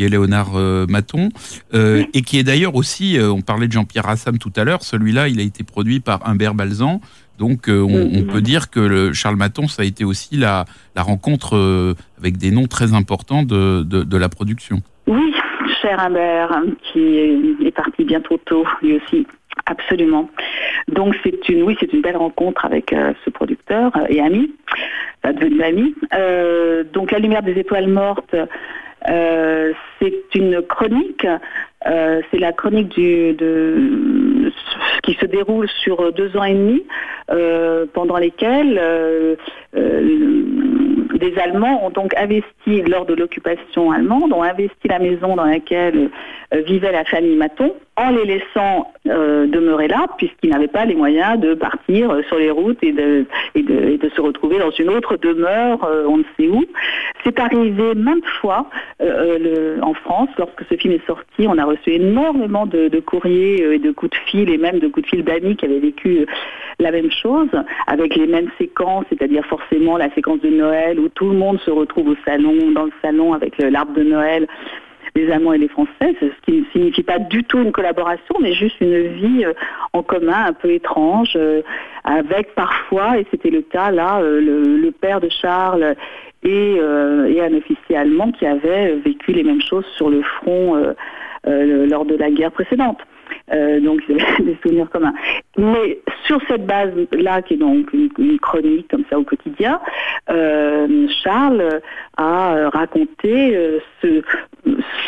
qui 0.00 0.06
est 0.06 0.08
Léonard 0.08 0.52
Maton, 0.88 1.28
et 1.74 2.22
qui 2.22 2.38
est 2.38 2.42
d'ailleurs 2.42 2.74
aussi, 2.74 3.18
on 3.20 3.42
parlait 3.42 3.66
de 3.66 3.72
Jean-Pierre 3.72 4.08
Assam 4.08 4.38
tout 4.38 4.52
à 4.56 4.64
l'heure, 4.64 4.82
celui-là, 4.82 5.28
il 5.28 5.40
a 5.40 5.42
été 5.42 5.62
produit 5.62 6.00
par 6.00 6.26
Humbert 6.26 6.54
Balzan, 6.54 7.00
donc 7.38 7.68
on, 7.68 8.22
peut 8.24 8.40
dire 8.40 8.70
que 8.70 8.80
le 8.80 9.12
Charles 9.12 9.36
Maton, 9.36 9.68
ça 9.68 9.82
a 9.82 9.84
été 9.84 10.04
aussi 10.04 10.36
la, 10.36 10.64
la 10.96 11.02
rencontre 11.02 11.94
avec 12.18 12.38
des 12.38 12.50
noms 12.50 12.66
très 12.66 12.94
importants 12.94 13.42
de, 13.42 13.82
de, 13.82 14.16
la 14.16 14.28
production. 14.30 14.80
Oui, 15.06 15.34
cher 15.82 16.00
Humbert, 16.00 16.62
qui 16.82 17.56
est 17.62 17.74
parti 17.76 18.04
bientôt 18.04 18.38
tôt, 18.38 18.64
lui 18.82 18.96
aussi. 18.96 19.26
Absolument. 19.66 20.28
Donc 20.88 21.16
c'est 21.22 21.48
une, 21.48 21.62
oui, 21.62 21.76
c'est 21.78 21.92
une 21.92 22.00
belle 22.00 22.16
rencontre 22.16 22.64
avec 22.64 22.92
euh, 22.92 23.12
ce 23.24 23.30
producteur 23.30 23.96
euh, 23.96 24.06
et 24.08 24.20
ami, 24.20 24.52
devenu 25.24 25.62
ami. 25.62 25.94
Euh, 26.14 26.84
donc 26.84 27.10
La 27.10 27.18
lumière 27.18 27.42
des 27.42 27.58
étoiles 27.58 27.88
mortes, 27.88 28.34
c'est 29.06 30.34
une 30.34 30.62
chronique. 30.62 31.26
c'est 31.84 32.38
la 32.38 32.52
chronique 32.52 32.88
du, 32.88 33.32
de, 33.34 34.52
qui 35.02 35.14
se 35.14 35.26
déroule 35.26 35.68
sur 35.82 36.12
deux 36.12 36.36
ans 36.36 36.44
et 36.44 36.54
demi, 36.54 36.82
pendant 37.92 38.18
lesquels 38.18 38.80
des 41.20 41.38
Allemands 41.38 41.86
ont 41.86 41.90
donc 41.90 42.14
investi, 42.16 42.82
lors 42.82 43.06
de 43.06 43.14
l'occupation 43.14 43.92
allemande, 43.92 44.32
ont 44.32 44.42
investi 44.42 44.88
la 44.88 44.98
maison 44.98 45.36
dans 45.36 45.44
laquelle 45.44 46.10
euh, 46.52 46.62
vivait 46.62 46.90
la 46.90 47.04
famille 47.04 47.36
Maton, 47.36 47.74
en 48.00 48.10
les 48.10 48.24
laissant 48.24 48.92
euh, 49.06 49.46
demeurer 49.46 49.88
là, 49.88 50.06
puisqu'ils 50.16 50.50
n'avaient 50.50 50.68
pas 50.68 50.84
les 50.84 50.94
moyens 50.94 51.38
de 51.38 51.54
partir 51.54 52.10
euh, 52.10 52.22
sur 52.24 52.38
les 52.38 52.50
routes 52.50 52.82
et 52.82 52.92
de, 52.92 53.26
se 54.14 54.20
retrouver 54.20 54.58
dans 54.58 54.70
une 54.70 54.88
autre 54.88 55.16
demeure, 55.16 55.88
on 56.08 56.16
ne 56.16 56.24
sait 56.36 56.48
où. 56.48 56.64
C'est 57.22 57.38
arrivé 57.38 57.94
maintes 57.94 58.26
fois 58.40 58.68
en 59.00 59.94
France, 59.94 60.28
lorsque 60.36 60.64
ce 60.68 60.74
film 60.74 60.94
est 60.94 61.06
sorti, 61.06 61.46
on 61.46 61.56
a 61.58 61.64
reçu 61.64 61.90
énormément 61.92 62.66
de, 62.66 62.88
de 62.88 62.98
courriers 62.98 63.74
et 63.74 63.78
de 63.78 63.92
coups 63.92 64.10
de 64.10 64.16
fil, 64.26 64.50
et 64.50 64.58
même 64.58 64.80
de 64.80 64.88
coups 64.88 65.04
de 65.04 65.10
fil 65.10 65.24
d'amis 65.24 65.54
qui 65.54 65.66
avaient 65.66 65.78
vécu 65.78 66.26
la 66.80 66.90
même 66.90 67.10
chose, 67.10 67.48
avec 67.86 68.16
les 68.16 68.26
mêmes 68.26 68.50
séquences, 68.58 69.04
c'est-à-dire 69.10 69.44
forcément 69.46 69.96
la 69.96 70.12
séquence 70.14 70.40
de 70.40 70.48
Noël 70.48 70.98
où 70.98 71.08
tout 71.08 71.28
le 71.28 71.36
monde 71.36 71.60
se 71.60 71.70
retrouve 71.70 72.08
au 72.08 72.16
salon, 72.24 72.72
dans 72.72 72.84
le 72.84 72.92
salon 73.02 73.32
avec 73.32 73.58
l'arbre 73.58 73.92
de 73.92 74.02
Noël 74.02 74.48
les 75.14 75.30
Allemands 75.30 75.52
et 75.52 75.58
les 75.58 75.68
Français, 75.68 76.14
ce 76.20 76.26
qui 76.44 76.60
ne 76.60 76.64
signifie 76.72 77.02
pas 77.02 77.18
du 77.18 77.44
tout 77.44 77.58
une 77.58 77.72
collaboration, 77.72 78.34
mais 78.40 78.52
juste 78.52 78.80
une 78.80 79.08
vie 79.08 79.44
euh, 79.44 79.52
en 79.92 80.02
commun 80.02 80.46
un 80.46 80.52
peu 80.52 80.70
étrange, 80.70 81.32
euh, 81.36 81.62
avec 82.04 82.54
parfois, 82.54 83.18
et 83.18 83.26
c'était 83.30 83.50
le 83.50 83.62
cas 83.62 83.90
là, 83.90 84.20
euh, 84.20 84.40
le, 84.40 84.90
père 84.90 85.20
de 85.20 85.28
Charles 85.28 85.94
et, 86.42 86.78
un 86.80 87.54
officier 87.54 87.96
allemand 87.96 88.32
qui 88.32 88.46
avait 88.46 88.96
vécu 88.96 89.32
les 89.32 89.42
mêmes 89.42 89.62
choses 89.62 89.86
sur 89.96 90.10
le 90.10 90.22
front 90.22 90.74
lors 91.46 92.04
de 92.04 92.16
la 92.16 92.30
guerre 92.30 92.52
précédente. 92.52 92.98
Donc 93.50 94.02
des 94.40 94.58
souvenirs 94.62 94.90
communs. 94.90 95.14
Mais 95.56 96.00
sur 96.26 96.38
cette 96.48 96.66
base-là, 96.66 97.40
qui 97.42 97.54
est 97.54 97.56
donc 97.56 97.90
une, 97.92 98.38
chronique 98.40 98.88
comme 98.90 99.04
ça 99.08 99.18
au 99.18 99.24
quotidien, 99.24 99.80
Charles 100.28 101.80
a 102.18 102.68
raconté 102.70 103.80
ce, 104.02 104.22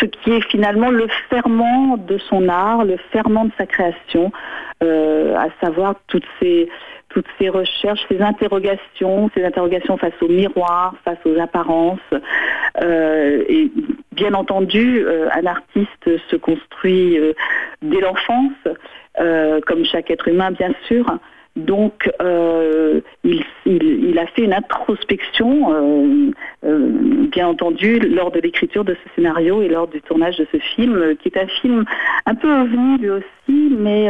ce 0.01 0.07
qui 0.07 0.33
est 0.33 0.41
finalement 0.51 0.91
le 0.91 1.09
ferment 1.29 1.97
de 1.97 2.19
son 2.19 2.49
art, 2.49 2.85
le 2.85 2.97
ferment 3.13 3.45
de 3.47 3.53
sa 3.59 3.67
création, 3.67 4.33
à 4.81 5.47
savoir 5.61 5.95
toutes 6.09 6.27
ces 6.41 6.69
toutes 7.13 7.27
ces 7.39 7.49
recherches, 7.49 8.01
ces 8.09 8.21
interrogations, 8.21 9.31
ces 9.35 9.45
interrogations 9.45 9.97
face 9.97 10.15
au 10.21 10.29
miroir, 10.29 10.95
face 11.05 11.19
aux 11.25 11.39
apparences. 11.39 11.99
Euh, 12.81 13.45
et 13.49 13.71
bien 14.13 14.35
entendu, 14.35 15.05
euh, 15.05 15.29
un 15.33 15.47
artiste 15.47 16.19
se 16.31 16.37
construit 16.37 17.19
euh, 17.19 17.33
dès 17.83 18.01
l'enfance, 18.01 18.53
comme 19.67 19.85
chaque 19.85 20.11
être 20.11 20.29
humain, 20.29 20.51
bien 20.53 20.73
sûr. 20.87 21.05
Donc, 21.57 22.11
il, 23.25 23.45
il, 23.67 24.19
a 24.19 24.27
fait 24.29 24.43
une 24.43 24.55
introspection, 24.55 26.33
bien 26.63 27.49
entendu, 27.49 27.99
lors 28.01 28.31
de 28.31 28.41
l'écriture 28.41 28.85
de 28.85 28.95
ce 28.95 29.15
scénario 29.15 29.61
et 29.61 29.69
lors 29.69 29.87
du 29.87 30.01
tournage 30.01 30.39
de 30.39 30.47
ce 30.51 30.59
film, 30.59 31.15
qui 31.17 31.29
est 31.29 31.39
un 31.39 31.47
film 31.47 31.85
un 32.27 32.35
peu 32.35 32.51
ovni 32.51 32.99
lui 32.99 33.11
aussi, 33.11 33.77
mais 33.79 34.09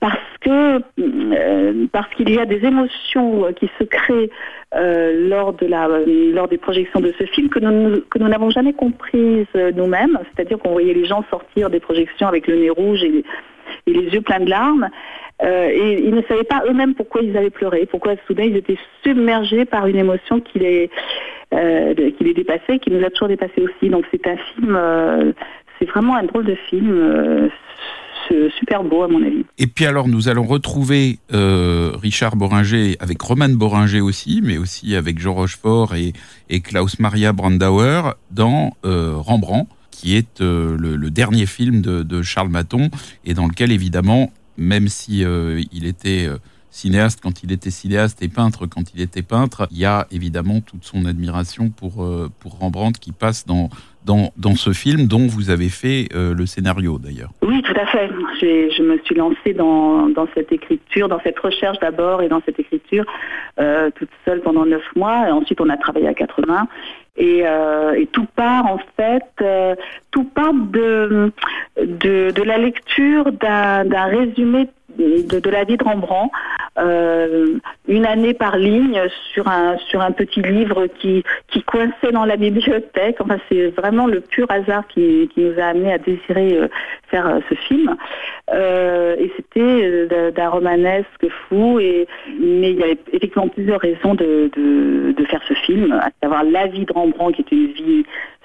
parce 0.00 0.18
que 0.40 0.80
euh, 1.00 1.86
parce 1.90 2.12
qu'il 2.14 2.30
y 2.30 2.38
a 2.38 2.46
des 2.46 2.64
émotions 2.64 3.46
euh, 3.46 3.52
qui 3.52 3.68
se 3.78 3.84
créent 3.84 4.30
euh, 4.74 5.28
lors 5.28 5.54
de 5.54 5.66
la 5.66 5.88
lors 6.32 6.48
des 6.48 6.58
projections 6.58 7.00
de 7.00 7.12
ce 7.18 7.24
film 7.24 7.48
que 7.48 7.58
nous 7.58 8.00
que 8.02 8.18
nous 8.18 8.28
n'avons 8.28 8.50
jamais 8.50 8.72
comprises 8.72 9.46
nous-mêmes, 9.54 10.18
c'est-à-dire 10.34 10.58
qu'on 10.58 10.72
voyait 10.72 10.94
les 10.94 11.06
gens 11.06 11.24
sortir 11.30 11.70
des 11.70 11.80
projections 11.80 12.28
avec 12.28 12.46
le 12.46 12.56
nez 12.56 12.70
rouge 12.70 13.02
et, 13.02 13.24
et 13.88 13.92
les 13.92 14.12
yeux 14.12 14.20
pleins 14.20 14.40
de 14.40 14.50
larmes. 14.50 14.88
et 15.42 16.02
ils 16.04 16.14
ne 16.14 16.22
savaient 16.22 16.44
pas 16.44 16.62
eux-mêmes 16.68 16.94
pourquoi 16.94 17.22
ils 17.22 17.36
avaient 17.36 17.50
pleuré, 17.50 17.86
pourquoi 17.86 18.14
soudain 18.26 18.44
ils 18.44 18.56
étaient 18.56 18.78
submergés 19.04 19.64
par 19.64 19.86
une 19.86 19.96
émotion 19.96 20.40
qui 20.40 20.58
les, 20.58 20.90
qui 21.50 22.24
les 22.24 22.34
dépassait, 22.34 22.78
qui 22.78 22.90
nous 22.90 23.04
a 23.04 23.10
toujours 23.10 23.28
dépassés 23.28 23.62
aussi. 23.62 23.88
Donc 23.88 24.04
c'est 24.10 24.26
un 24.26 24.36
film, 24.36 25.34
c'est 25.78 25.88
vraiment 25.88 26.16
un 26.16 26.24
drôle 26.24 26.44
de 26.44 26.56
film 26.68 27.50
super 28.58 28.84
beau 28.84 29.02
à 29.02 29.08
mon 29.08 29.22
avis. 29.22 29.44
Et 29.58 29.66
puis 29.66 29.86
alors 29.86 30.08
nous 30.08 30.28
allons 30.28 30.44
retrouver 30.44 31.18
euh, 31.32 31.92
Richard 31.94 32.36
Boringer 32.36 32.96
avec 33.00 33.20
Roman 33.20 33.48
Boringer 33.48 34.00
aussi, 34.00 34.40
mais 34.42 34.58
aussi 34.58 34.94
avec 34.96 35.18
Jean 35.18 35.34
Rochefort 35.34 35.94
et, 35.94 36.12
Klaus 36.60 36.98
Maria 36.98 37.32
Brandauer 37.32 38.14
dans 38.30 38.72
euh, 38.84 39.14
Rembrandt, 39.16 39.68
qui 39.98 40.14
est 40.14 40.40
euh, 40.40 40.76
le, 40.78 41.10
dernier 41.10 41.46
film 41.46 41.80
de, 41.82 42.22
Charles 42.22 42.50
Maton 42.50 42.90
et 43.24 43.34
dans 43.34 43.46
lequel 43.46 43.72
évidemment, 43.72 44.32
même 44.56 44.88
si 44.88 45.24
il 45.72 45.86
était 45.86 46.28
cinéaste 46.70 47.20
quand 47.22 47.42
il 47.42 47.52
était 47.52 47.70
cinéaste 47.70 48.22
et 48.22 48.28
peintre 48.28 48.66
quand 48.66 48.94
il 48.94 49.00
était 49.00 49.22
peintre, 49.22 49.68
il 49.70 49.78
y 49.78 49.84
a 49.84 50.06
évidemment 50.10 50.60
toute 50.60 50.84
son 50.84 51.06
admiration 51.06 51.70
pour, 51.70 52.06
pour 52.40 52.58
Rembrandt 52.58 52.98
qui 53.00 53.12
passe 53.12 53.46
dans, 53.46 53.70
dans, 54.36 54.54
ce 54.54 54.72
film 54.72 55.06
dont 55.06 55.26
vous 55.26 55.50
avez 55.50 55.68
fait 55.68 56.08
euh, 56.14 56.34
le 56.34 56.46
scénario 56.46 56.98
d'ailleurs. 56.98 57.30
Oui, 57.42 57.62
tout 57.62 57.74
à 57.78 57.86
fait. 57.86 58.08
Je 58.40 58.82
me 58.82 58.98
suis 58.98 59.14
lancée 59.14 59.54
dans, 59.54 60.08
cette 60.34 60.52
écriture, 60.52 61.08
dans 61.08 61.20
cette 61.20 61.38
recherche 61.38 61.78
d'abord 61.80 62.22
et 62.22 62.28
dans 62.28 62.40
cette 62.44 62.58
écriture 62.58 63.04
euh, 63.60 63.90
toute 63.94 64.10
seule 64.24 64.40
pendant 64.40 64.64
neuf 64.64 64.84
mois. 64.96 65.28
Et 65.28 65.32
ensuite, 65.32 65.60
on 65.60 65.68
a 65.68 65.76
travaillé 65.76 66.08
à 66.08 66.14
quatre 66.14 66.40
mains. 66.46 66.68
Et, 67.16 67.42
euh, 67.44 68.04
tout 68.12 68.26
part 68.36 68.66
en 68.66 68.78
fait, 68.96 69.44
tout 70.10 70.24
part 70.24 70.54
de, 70.54 71.32
de, 71.76 72.42
la 72.42 72.58
lecture 72.58 73.32
d'un 73.32 74.04
résumé 74.04 74.68
de, 74.98 75.50
la 75.50 75.64
vie 75.64 75.76
de 75.76 75.84
Rembrandt, 75.84 76.30
euh, 76.78 77.58
une 77.86 78.06
année 78.06 78.34
par 78.34 78.56
ligne 78.56 79.00
sur 79.32 79.48
un 79.48 79.76
sur 79.88 80.00
un 80.00 80.12
petit 80.12 80.42
livre 80.42 80.86
qui 80.86 81.24
qui 81.48 81.62
coinçait 81.62 82.12
dans 82.12 82.24
la 82.24 82.36
bibliothèque. 82.36 83.16
Enfin, 83.20 83.38
c'est 83.48 83.68
vraiment 83.68 84.06
le 84.06 84.20
pur 84.20 84.46
hasard 84.50 84.86
qui, 84.88 85.28
qui 85.34 85.40
nous 85.40 85.58
a 85.58 85.66
amené 85.66 85.92
à 85.92 85.98
désirer 85.98 86.54
euh, 86.54 86.68
faire 87.10 87.26
euh, 87.26 87.40
ce 87.48 87.54
film. 87.54 87.96
et 88.52 89.32
c'était 89.36 90.30
d'un 90.32 90.48
romanesque 90.48 91.28
fou. 91.48 91.80
Et 91.80 92.06
mais 92.38 92.72
il 92.72 92.78
y 92.78 92.82
avait 92.82 92.98
effectivement 93.12 93.48
plusieurs 93.48 93.80
raisons 93.80 94.14
de, 94.14 94.50
de, 94.56 95.12
de 95.12 95.24
faire 95.26 95.42
ce 95.48 95.54
film, 95.54 95.92
à 95.92 96.10
savoir 96.22 96.44
la 96.44 96.66
vie 96.66 96.84
de 96.84 96.92
Rembrandt, 96.92 97.34
qui 97.34 97.42
est 97.42 97.56
une 97.56 97.72
vie 97.72 98.04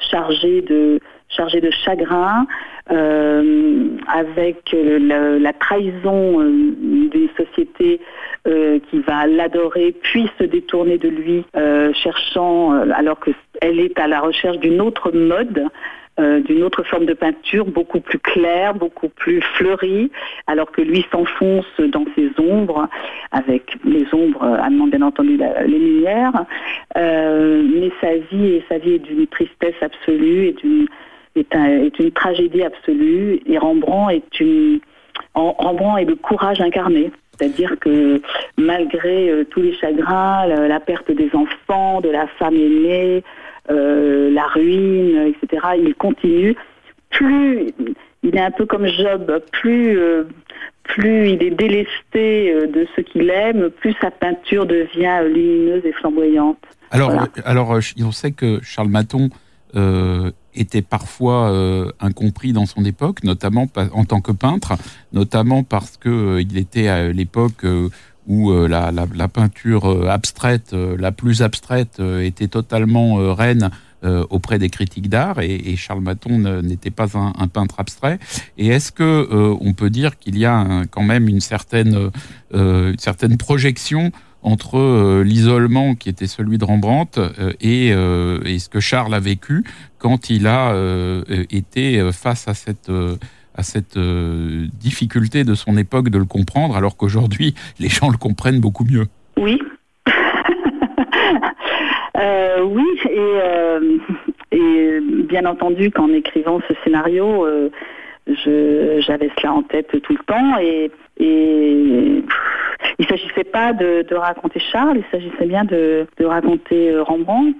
chargée 0.10 0.62
de 0.62 1.00
chargée 1.30 1.62
de 1.62 1.72
chagrin, 1.72 2.46
avec 2.90 4.74
euh, 4.74 5.40
la 5.40 5.54
trahison 5.54 6.42
euh, 6.42 6.52
d'une 6.80 7.30
société 7.38 8.00
qui 8.46 9.00
va 9.00 9.26
l'adorer, 9.26 9.96
puis 10.02 10.30
se 10.38 10.44
détourner 10.44 10.98
de 10.98 11.08
lui, 11.08 11.46
cherchant, 11.94 12.72
alors 12.92 13.18
qu'elle 13.22 13.80
est 13.80 13.98
à 13.98 14.10
la 14.10 14.20
recherche 14.20 14.58
d'une 14.58 14.82
autre 14.82 15.12
mode, 15.14 15.70
euh, 16.20 16.42
d'une 16.42 16.62
autre 16.62 16.84
forme 16.84 17.08
de 17.08 17.16
peinture, 17.16 17.66
beaucoup 17.66 18.00
plus 18.00 18.20
claire, 18.20 18.76
beaucoup 18.76 19.10
plus 19.10 19.42
fleurie, 19.56 20.12
alors 20.46 20.72
que 20.72 20.82
lui 20.82 21.04
s'enfonce 21.12 21.66
dans 21.80 22.06
ses 22.16 22.30
ombres, 22.38 22.88
avec 23.32 23.76
les 23.84 24.06
ombres 24.14 24.44
amenant 24.44 24.86
bien 24.86 25.02
entendu 25.02 25.38
les 25.38 25.80
lumières. 25.80 26.46
Euh, 26.98 27.64
mais 27.64 27.90
sa 28.00 28.16
vie, 28.16 28.58
et 28.58 28.64
sa 28.70 28.78
vie 28.78 28.94
est 28.94 29.00
d'une 29.00 29.26
tristesse 29.26 29.74
absolue, 29.82 30.50
et 30.50 30.52
d'une 30.52 30.86
est, 31.36 31.56
est, 31.56 32.00
une 32.00 32.12
tragédie 32.12 32.64
absolue, 32.64 33.42
et 33.46 33.58
Rembrandt 33.58 34.14
est 34.14 34.40
une 34.40 34.80
Rembrandt 35.36 36.02
est 36.02 36.06
le 36.06 36.16
courage 36.16 36.62
incarné. 36.62 37.12
C'est-à-dire 37.38 37.80
que 37.80 38.22
malgré 38.58 39.30
euh, 39.30 39.44
tous 39.44 39.62
les 39.62 39.74
chagrins, 39.76 40.46
la, 40.46 40.80
perte 40.80 41.12
des 41.12 41.32
enfants, 41.34 42.02
de 42.02 42.10
la 42.10 42.28
femme 42.28 42.56
aimée, 42.56 43.24
euh, 43.72 44.30
la 44.32 44.46
ruine, 44.48 45.34
etc., 45.34 45.68
il 45.80 45.96
continue. 45.96 46.56
Plus 47.10 47.74
il 48.26 48.38
est 48.38 48.42
un 48.42 48.52
peu 48.52 48.66
comme 48.66 48.88
Job, 48.88 49.42
plus, 49.52 49.98
euh, 49.98 50.24
plus 50.84 51.30
il 51.32 51.44
est 51.44 51.52
délesté 51.52 52.54
de 52.68 52.88
ce 52.96 53.02
qu'il 53.02 53.30
aime, 53.30 53.70
plus 53.70 53.96
sa 54.00 54.12
peinture 54.12 54.66
devient 54.66 55.22
lumineuse 55.28 55.86
et 55.86 55.92
flamboyante. 55.92 56.60
Alors, 56.92 57.12
alors 57.44 57.80
on 58.00 58.12
sait 58.12 58.32
que 58.32 58.60
Charles 58.62 58.90
Maton 58.90 59.30
était 60.56 60.82
parfois 60.82 61.52
euh, 61.52 61.92
incompris 62.00 62.54
dans 62.54 62.66
son 62.66 62.86
époque, 62.86 63.24
notamment 63.24 63.68
en 63.94 64.06
tant 64.06 64.22
que 64.22 64.32
peintre, 64.32 64.74
notamment 65.12 65.64
parce 65.64 65.98
que 65.98 66.10
euh, 66.10 66.42
il 66.42 66.58
était 66.58 66.88
à 66.88 67.12
l'époque 67.12 67.66
euh, 67.66 67.90
où 68.28 68.54
la, 68.54 68.92
la, 68.94 69.06
la, 69.14 69.28
peinture 69.28 70.10
abstraite, 70.10 70.72
la 70.72 71.12
plus 71.12 71.42
abstraite, 71.42 72.00
était 72.00 72.48
totalement 72.48 73.16
reine 73.36 73.70
auprès 74.30 74.60
des 74.60 74.70
critiques 74.70 75.10
d'art 75.10 75.42
et, 75.42 75.56
et, 75.56 75.76
Charles 75.76 76.00
Maton 76.00 76.62
n'était 76.62 76.90
pas 76.90 77.18
un, 77.18 77.34
un, 77.38 77.50
peintre 77.50 77.82
abstrait. 77.82 78.20
Et 78.58 78.68
est-ce 78.68 78.94
que 78.94 79.28
on 79.60 79.74
peut 79.74 79.90
dire 79.90 80.18
qu'il 80.20 80.38
y 80.38 80.46
a 80.46 80.86
quand 80.90 81.04
même 81.04 81.28
une 81.28 81.42
certaine, 81.42 82.12
une 82.54 82.98
certaine 82.98 83.36
projection 83.36 84.14
entre 84.44 84.78
euh, 84.78 85.24
l'isolement 85.24 85.96
qui 85.96 86.10
était 86.10 86.28
celui 86.28 86.58
de 86.58 86.66
Rembrandt 86.66 87.20
euh, 87.20 87.54
et, 87.62 87.92
euh, 87.94 88.40
et, 88.46 88.60
ce 88.60 88.70
que 88.70 88.80
Charles 88.80 89.14
a 89.14 89.20
vécu 89.20 89.64
quand 89.98 90.30
il 90.30 90.48
a 90.48 90.76
été 91.50 92.12
face 92.12 92.50
à 92.50 92.54
cette 92.54 92.92
à 93.56 93.64
cette 93.64 93.98
difficulté 93.98 95.46
de 95.46 95.54
son 95.54 95.78
époque 95.78 96.10
de 96.10 96.18
le 96.18 96.26
comprendre, 96.26 96.76
alors 96.76 96.98
qu'aujourd'hui 96.98 97.56
les 97.80 97.88
gens 97.88 98.10
le 98.10 98.18
comprennent 98.18 98.60
beaucoup 98.60 98.84
mieux. 98.84 99.06
Oui. 99.38 99.62
oui, 102.66 102.86
et, 103.10 104.58
et, 104.58 105.00
bien 105.30 105.46
entendu 105.46 105.90
qu'en 105.90 106.10
écrivant 106.10 106.60
ce 106.68 106.74
scénario, 106.84 107.48
j'avais 108.28 109.32
cela 109.38 109.54
en 109.54 109.64
tête 109.64 110.02
tout 110.02 110.14
le 110.14 110.24
temps 110.26 110.58
et, 110.60 110.92
et 111.20 112.24
il 113.00 113.08
s'agissait 113.08 113.44
pas 113.44 113.74
de, 113.74 114.16
raconter 114.16 114.60
Charles, 114.60 114.98
il 114.98 115.06
s'agissait 115.12 115.46
bien 115.46 115.64
de, 115.66 116.08
raconter 116.22 116.92
euh, 116.92 117.04
Rembrandt. 117.04 117.56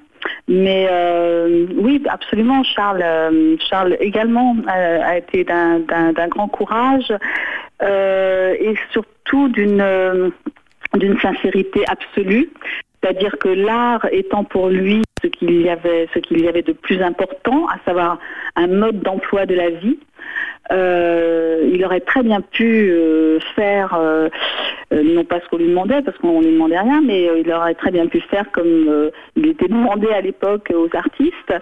Mais 0.48 0.88
euh, 0.90 1.66
oui, 1.76 2.02
absolument, 2.08 2.64
Charles, 2.64 3.02
euh, 3.04 3.58
Charles 3.70 3.98
également 4.00 4.56
a 4.68 5.18
été 5.18 5.44
d'un 5.44 6.28
grand 6.30 6.48
courage 6.48 7.12
et 7.82 8.74
surtout 8.92 9.50
d'une 9.50 10.32
d'une 10.96 11.20
sincérité 11.20 11.84
absolue. 11.88 12.50
C'est-à-dire 13.02 13.36
que 13.40 13.50
l'art 13.50 14.08
étant 14.12 14.44
pour 14.44 14.70
lui 14.70 15.02
ce 15.24 15.28
qu'il 15.28 15.62
y 15.62 15.70
avait, 15.70 16.08
ce 16.14 16.20
qu'il 16.20 16.42
y 16.42 16.48
avait 16.48 16.62
de 16.62 16.74
plus 16.74 17.02
important, 17.02 17.68
à 17.68 17.78
savoir 17.86 18.20
un 18.56 18.68
mode 18.68 19.02
d'emploi 19.02 19.46
de 19.46 19.56
la 19.56 19.70
vie, 19.70 19.98
euh, 20.72 21.70
il 21.74 21.84
aurait 21.84 22.00
très 22.00 22.24
bien 22.24 22.42
pu 22.42 22.90
euh, 22.90 23.40
faire, 23.56 23.94
euh, 23.96 24.30
non 24.92 25.24
pas 25.24 25.40
ce 25.42 25.50
qu'on 25.50 25.58
lui 25.58 25.68
demandait, 25.68 26.02
parce 26.02 26.18
qu'on 26.18 26.40
ne 26.40 26.46
lui 26.46 26.54
demandait 26.54 26.80
rien, 26.80 27.02
mais 27.02 27.30
il 27.40 27.52
aurait 27.52 27.76
très 27.76 27.92
bien 27.92 28.08
pu 28.08 28.22
faire 28.22 28.50
comme 28.52 29.12
il 29.36 29.48
était 29.48 29.68
demandé 29.68 30.08
à 30.08 30.22
l'époque 30.22 30.72
aux 30.74 30.90
artistes. 30.96 31.54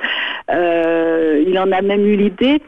il 0.49 1.59
en 1.59 1.71
a 1.71 1.81
même 1.81 2.05
eu 2.05 2.15
l'idée 2.15 2.61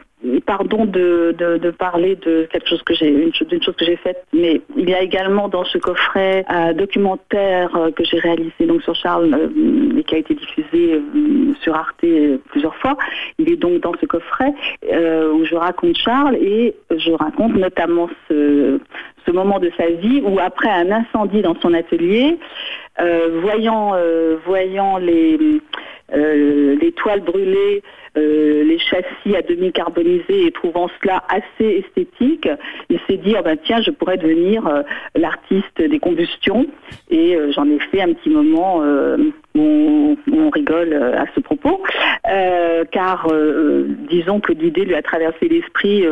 pardon 0.46 0.84
de, 0.84 1.34
parler 1.78 2.16
de 2.16 2.48
quelque 2.50 2.68
chose 2.68 2.82
que 2.82 2.94
j'ai 2.94 3.08
une, 3.08 3.30
d'une 3.30 3.62
chose 3.62 3.76
que 3.76 3.84
j'ai 3.84 3.96
faite, 3.96 4.24
mais 4.32 4.60
il 4.76 4.88
y 4.88 4.94
a 4.94 5.02
également 5.02 5.48
dans 5.48 5.64
ce 5.64 5.78
coffret 5.78 6.44
un 6.48 6.72
documentaire 6.72 7.74
euh, 7.76 7.90
que 7.90 8.04
j'ai 8.04 8.18
réalisé 8.18 8.66
donc 8.66 8.82
sur 8.82 8.94
Charles 8.94 9.34
euh, 9.34 9.98
et 9.98 10.04
qui 10.04 10.14
a 10.14 10.18
été 10.18 10.34
diffusé 10.34 10.94
euh, 10.94 11.54
sur 11.62 11.74
Arte 11.74 12.04
plusieurs 12.50 12.74
fois. 12.76 12.96
Il 13.38 13.50
est 13.50 13.56
donc 13.56 13.80
dans 13.80 13.92
ce 14.00 14.06
coffret 14.06 14.52
où 14.82 15.44
je 15.44 15.54
raconte 15.54 15.96
Charles 15.96 16.36
et 16.36 16.74
je 16.90 17.12
raconte 17.12 17.54
notamment 17.54 18.08
ce, 18.28 18.78
ce 19.26 19.30
moment 19.30 19.58
de 19.58 19.70
sa 19.76 19.88
vie 19.88 20.22
où 20.24 20.38
après 20.38 20.68
un 20.68 20.90
incendie 20.90 21.42
dans 21.42 21.58
son 21.60 21.72
atelier, 21.74 22.38
voyant 23.42 23.92
voyant 24.46 24.98
les 24.98 25.60
les 26.12 26.92
toiles 26.92 27.20
brûlées 27.20 27.82
euh, 28.16 28.64
les 28.64 28.78
châssis 28.78 29.36
à 29.36 29.42
demi 29.42 29.72
carbonisés 29.72 30.46
et 30.46 30.52
trouvant 30.52 30.88
cela 31.00 31.24
assez 31.28 31.84
esthétique, 31.84 32.48
il 32.88 33.00
s'est 33.08 33.16
dit 33.16 33.34
oh 33.38 33.42
ben 33.42 33.58
tiens 33.64 33.82
je 33.82 33.90
pourrais 33.90 34.16
devenir 34.16 34.66
euh, 34.66 34.82
l'artiste 35.14 35.80
des 35.80 35.98
combustions. 35.98 36.66
Et 37.10 37.34
euh, 37.34 37.52
j'en 37.52 37.68
ai 37.68 37.78
fait 37.90 38.02
un 38.02 38.12
petit 38.12 38.30
moment 38.30 38.82
on, 39.56 40.16
rigole 40.52 40.92
à 40.92 41.24
ce 41.34 41.40
propos 41.40 41.82
car 42.92 43.26
disons 44.08 44.38
que 44.38 44.52
l'idée 44.52 44.84
lui 44.84 44.94
a 44.94 45.02
traversé 45.02 45.48
l'esprit 45.48 46.04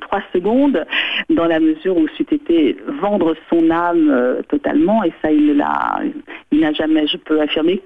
trois 0.00 0.20
secondes 0.32 0.84
dans 1.30 1.46
la 1.46 1.58
mesure 1.58 1.96
où 1.96 2.06
c'eût 2.16 2.26
été 2.30 2.76
vendre 3.00 3.34
son 3.50 3.70
âme 3.70 4.42
totalement 4.48 5.02
et 5.02 5.12
ça 5.20 5.32
il 5.32 5.56
l'a 5.56 6.00
il 6.52 6.60
n'a 6.60 6.72
jamais 6.72 7.06
je 7.08 7.16
peux 7.16 7.40
affirmer 7.40 7.82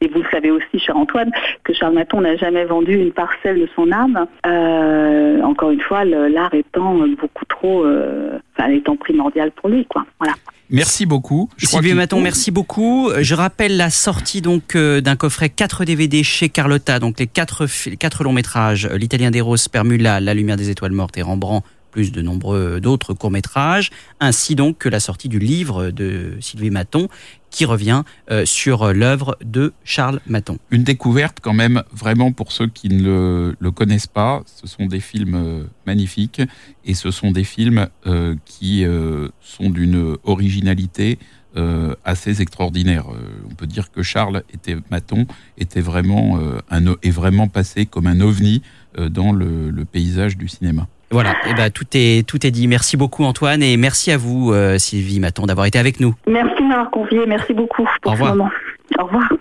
et 0.00 0.08
vous 0.08 0.20
le 0.20 0.28
savez 0.30 0.50
aussi 0.50 0.78
cher 0.78 0.96
Antoine 0.96 1.30
que 1.62 1.72
Charles 1.72 1.94
Maton 1.94 2.20
n'a 2.20 2.36
jamais 2.36 2.64
vendu 2.64 2.94
une 2.94 3.12
parcelle 3.12 3.60
de 3.60 3.68
son 3.74 3.90
âme. 3.92 4.26
Euh, 4.46 5.40
encore 5.42 5.70
une 5.70 5.80
fois, 5.80 6.04
l'art 6.04 6.54
étant 6.54 6.94
beaucoup 7.20 7.44
trop, 7.46 7.84
euh, 7.84 8.38
enfin, 8.56 8.70
étant 8.70 8.96
primordial 8.96 9.50
pour 9.52 9.68
lui, 9.68 9.86
quoi. 9.86 10.04
Voilà. 10.18 10.34
Merci 10.70 11.06
beaucoup. 11.06 11.50
Sylvie 11.58 11.94
Maton, 11.94 12.20
merci 12.20 12.50
beaucoup. 12.50 13.10
Je 13.20 13.34
rappelle 13.34 13.76
la 13.76 13.90
sortie 13.90 14.40
donc 14.40 14.76
euh, 14.76 15.00
d'un 15.00 15.16
coffret 15.16 15.48
4 15.48 15.84
DVD 15.84 16.22
chez 16.22 16.48
Carlotta, 16.48 16.98
donc 16.98 17.20
les 17.20 17.26
quatre, 17.26 17.66
quatre 17.98 18.24
longs 18.24 18.32
métrages, 18.32 18.88
L'Italien 18.94 19.30
des 19.30 19.40
Roses, 19.40 19.68
Permula, 19.68 20.20
La 20.20 20.34
Lumière 20.34 20.56
des 20.56 20.70
Étoiles 20.70 20.92
Mortes 20.92 21.18
et 21.18 21.22
Rembrandt, 21.22 21.66
plus 21.90 22.12
de 22.12 22.22
nombreux 22.22 22.80
d'autres 22.80 23.14
courts-métrages, 23.14 23.90
ainsi 24.20 24.54
donc 24.54 24.78
que 24.78 24.88
la 24.88 25.00
sortie 25.00 25.28
du 25.28 25.38
livre 25.38 25.90
de 25.90 26.32
Sylvie 26.40 26.70
Maton 26.70 27.08
qui 27.54 27.64
revient 27.66 28.02
euh, 28.32 28.44
sur 28.44 28.92
l'œuvre 28.92 29.38
de 29.44 29.72
Charles 29.84 30.20
Maton. 30.26 30.58
Une 30.72 30.82
découverte 30.82 31.38
quand 31.40 31.54
même 31.54 31.84
vraiment 31.92 32.32
pour 32.32 32.50
ceux 32.50 32.66
qui 32.66 32.88
ne 32.88 33.54
le, 33.58 33.70
connaissent 33.70 34.08
pas. 34.08 34.42
Ce 34.46 34.66
sont 34.66 34.86
des 34.86 34.98
films 34.98 35.36
euh, 35.36 35.64
magnifiques 35.86 36.42
et 36.84 36.94
ce 36.94 37.12
sont 37.12 37.30
des 37.30 37.44
films 37.44 37.86
euh, 38.06 38.34
qui 38.44 38.84
sont 39.40 39.70
d'une 39.70 40.16
originalité 40.24 41.18
assez 42.04 42.42
extraordinaire. 42.42 43.06
on 43.48 43.54
peut 43.54 43.68
dire 43.68 43.92
que 43.92 44.02
Charles 44.02 44.42
était 44.52 44.76
Maton 44.90 45.24
était 45.56 45.80
vraiment 45.80 46.40
est 47.02 47.10
vraiment 47.10 47.46
passé 47.46 47.86
comme 47.86 48.08
un 48.08 48.20
ovni 48.20 48.60
dans 48.98 49.32
le 49.32 49.84
paysage 49.84 50.36
du 50.36 50.48
cinéma. 50.48 50.88
Voilà, 51.14 51.30
et 51.46 51.50
eh 51.50 51.54
ben, 51.54 51.70
tout, 51.70 51.86
est, 51.94 52.26
tout 52.26 52.44
est 52.44 52.50
dit. 52.50 52.66
Merci 52.66 52.96
beaucoup 52.96 53.22
Antoine 53.22 53.62
et 53.62 53.76
merci 53.76 54.10
à 54.10 54.16
vous 54.16 54.52
euh, 54.52 54.78
Sylvie 54.78 55.20
Maton 55.20 55.46
d'avoir 55.46 55.66
été 55.66 55.78
avec 55.78 56.00
nous. 56.00 56.12
Merci 56.26 56.60
de 56.60 56.66
m'avoir 56.66 56.90
convié, 56.90 57.24
merci 57.24 57.52
beaucoup 57.54 57.86
pour 58.02 58.16
ce 58.16 58.18
moment. 58.18 58.50
Au 58.98 59.04
revoir. 59.04 59.32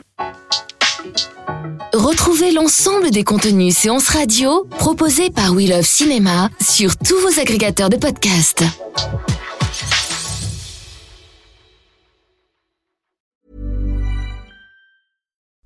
Retrouvez 1.95 2.51
l'ensemble 2.51 3.09
des 3.09 3.23
contenus 3.23 3.75
séances 3.75 4.09
radio 4.09 4.67
proposés 4.77 5.31
par 5.31 5.53
We 5.53 5.67
Love 5.67 5.81
Cinéma 5.81 6.49
sur 6.61 6.95
tous 6.95 7.17
vos 7.17 7.41
agrégateurs 7.41 7.89
de 7.89 7.97
podcasts. 7.97 8.63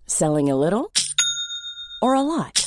Selling 0.05 0.49
a 0.49 0.55
little 0.55 0.85
or 2.01 2.15
a 2.15 2.23
lot? 2.23 2.66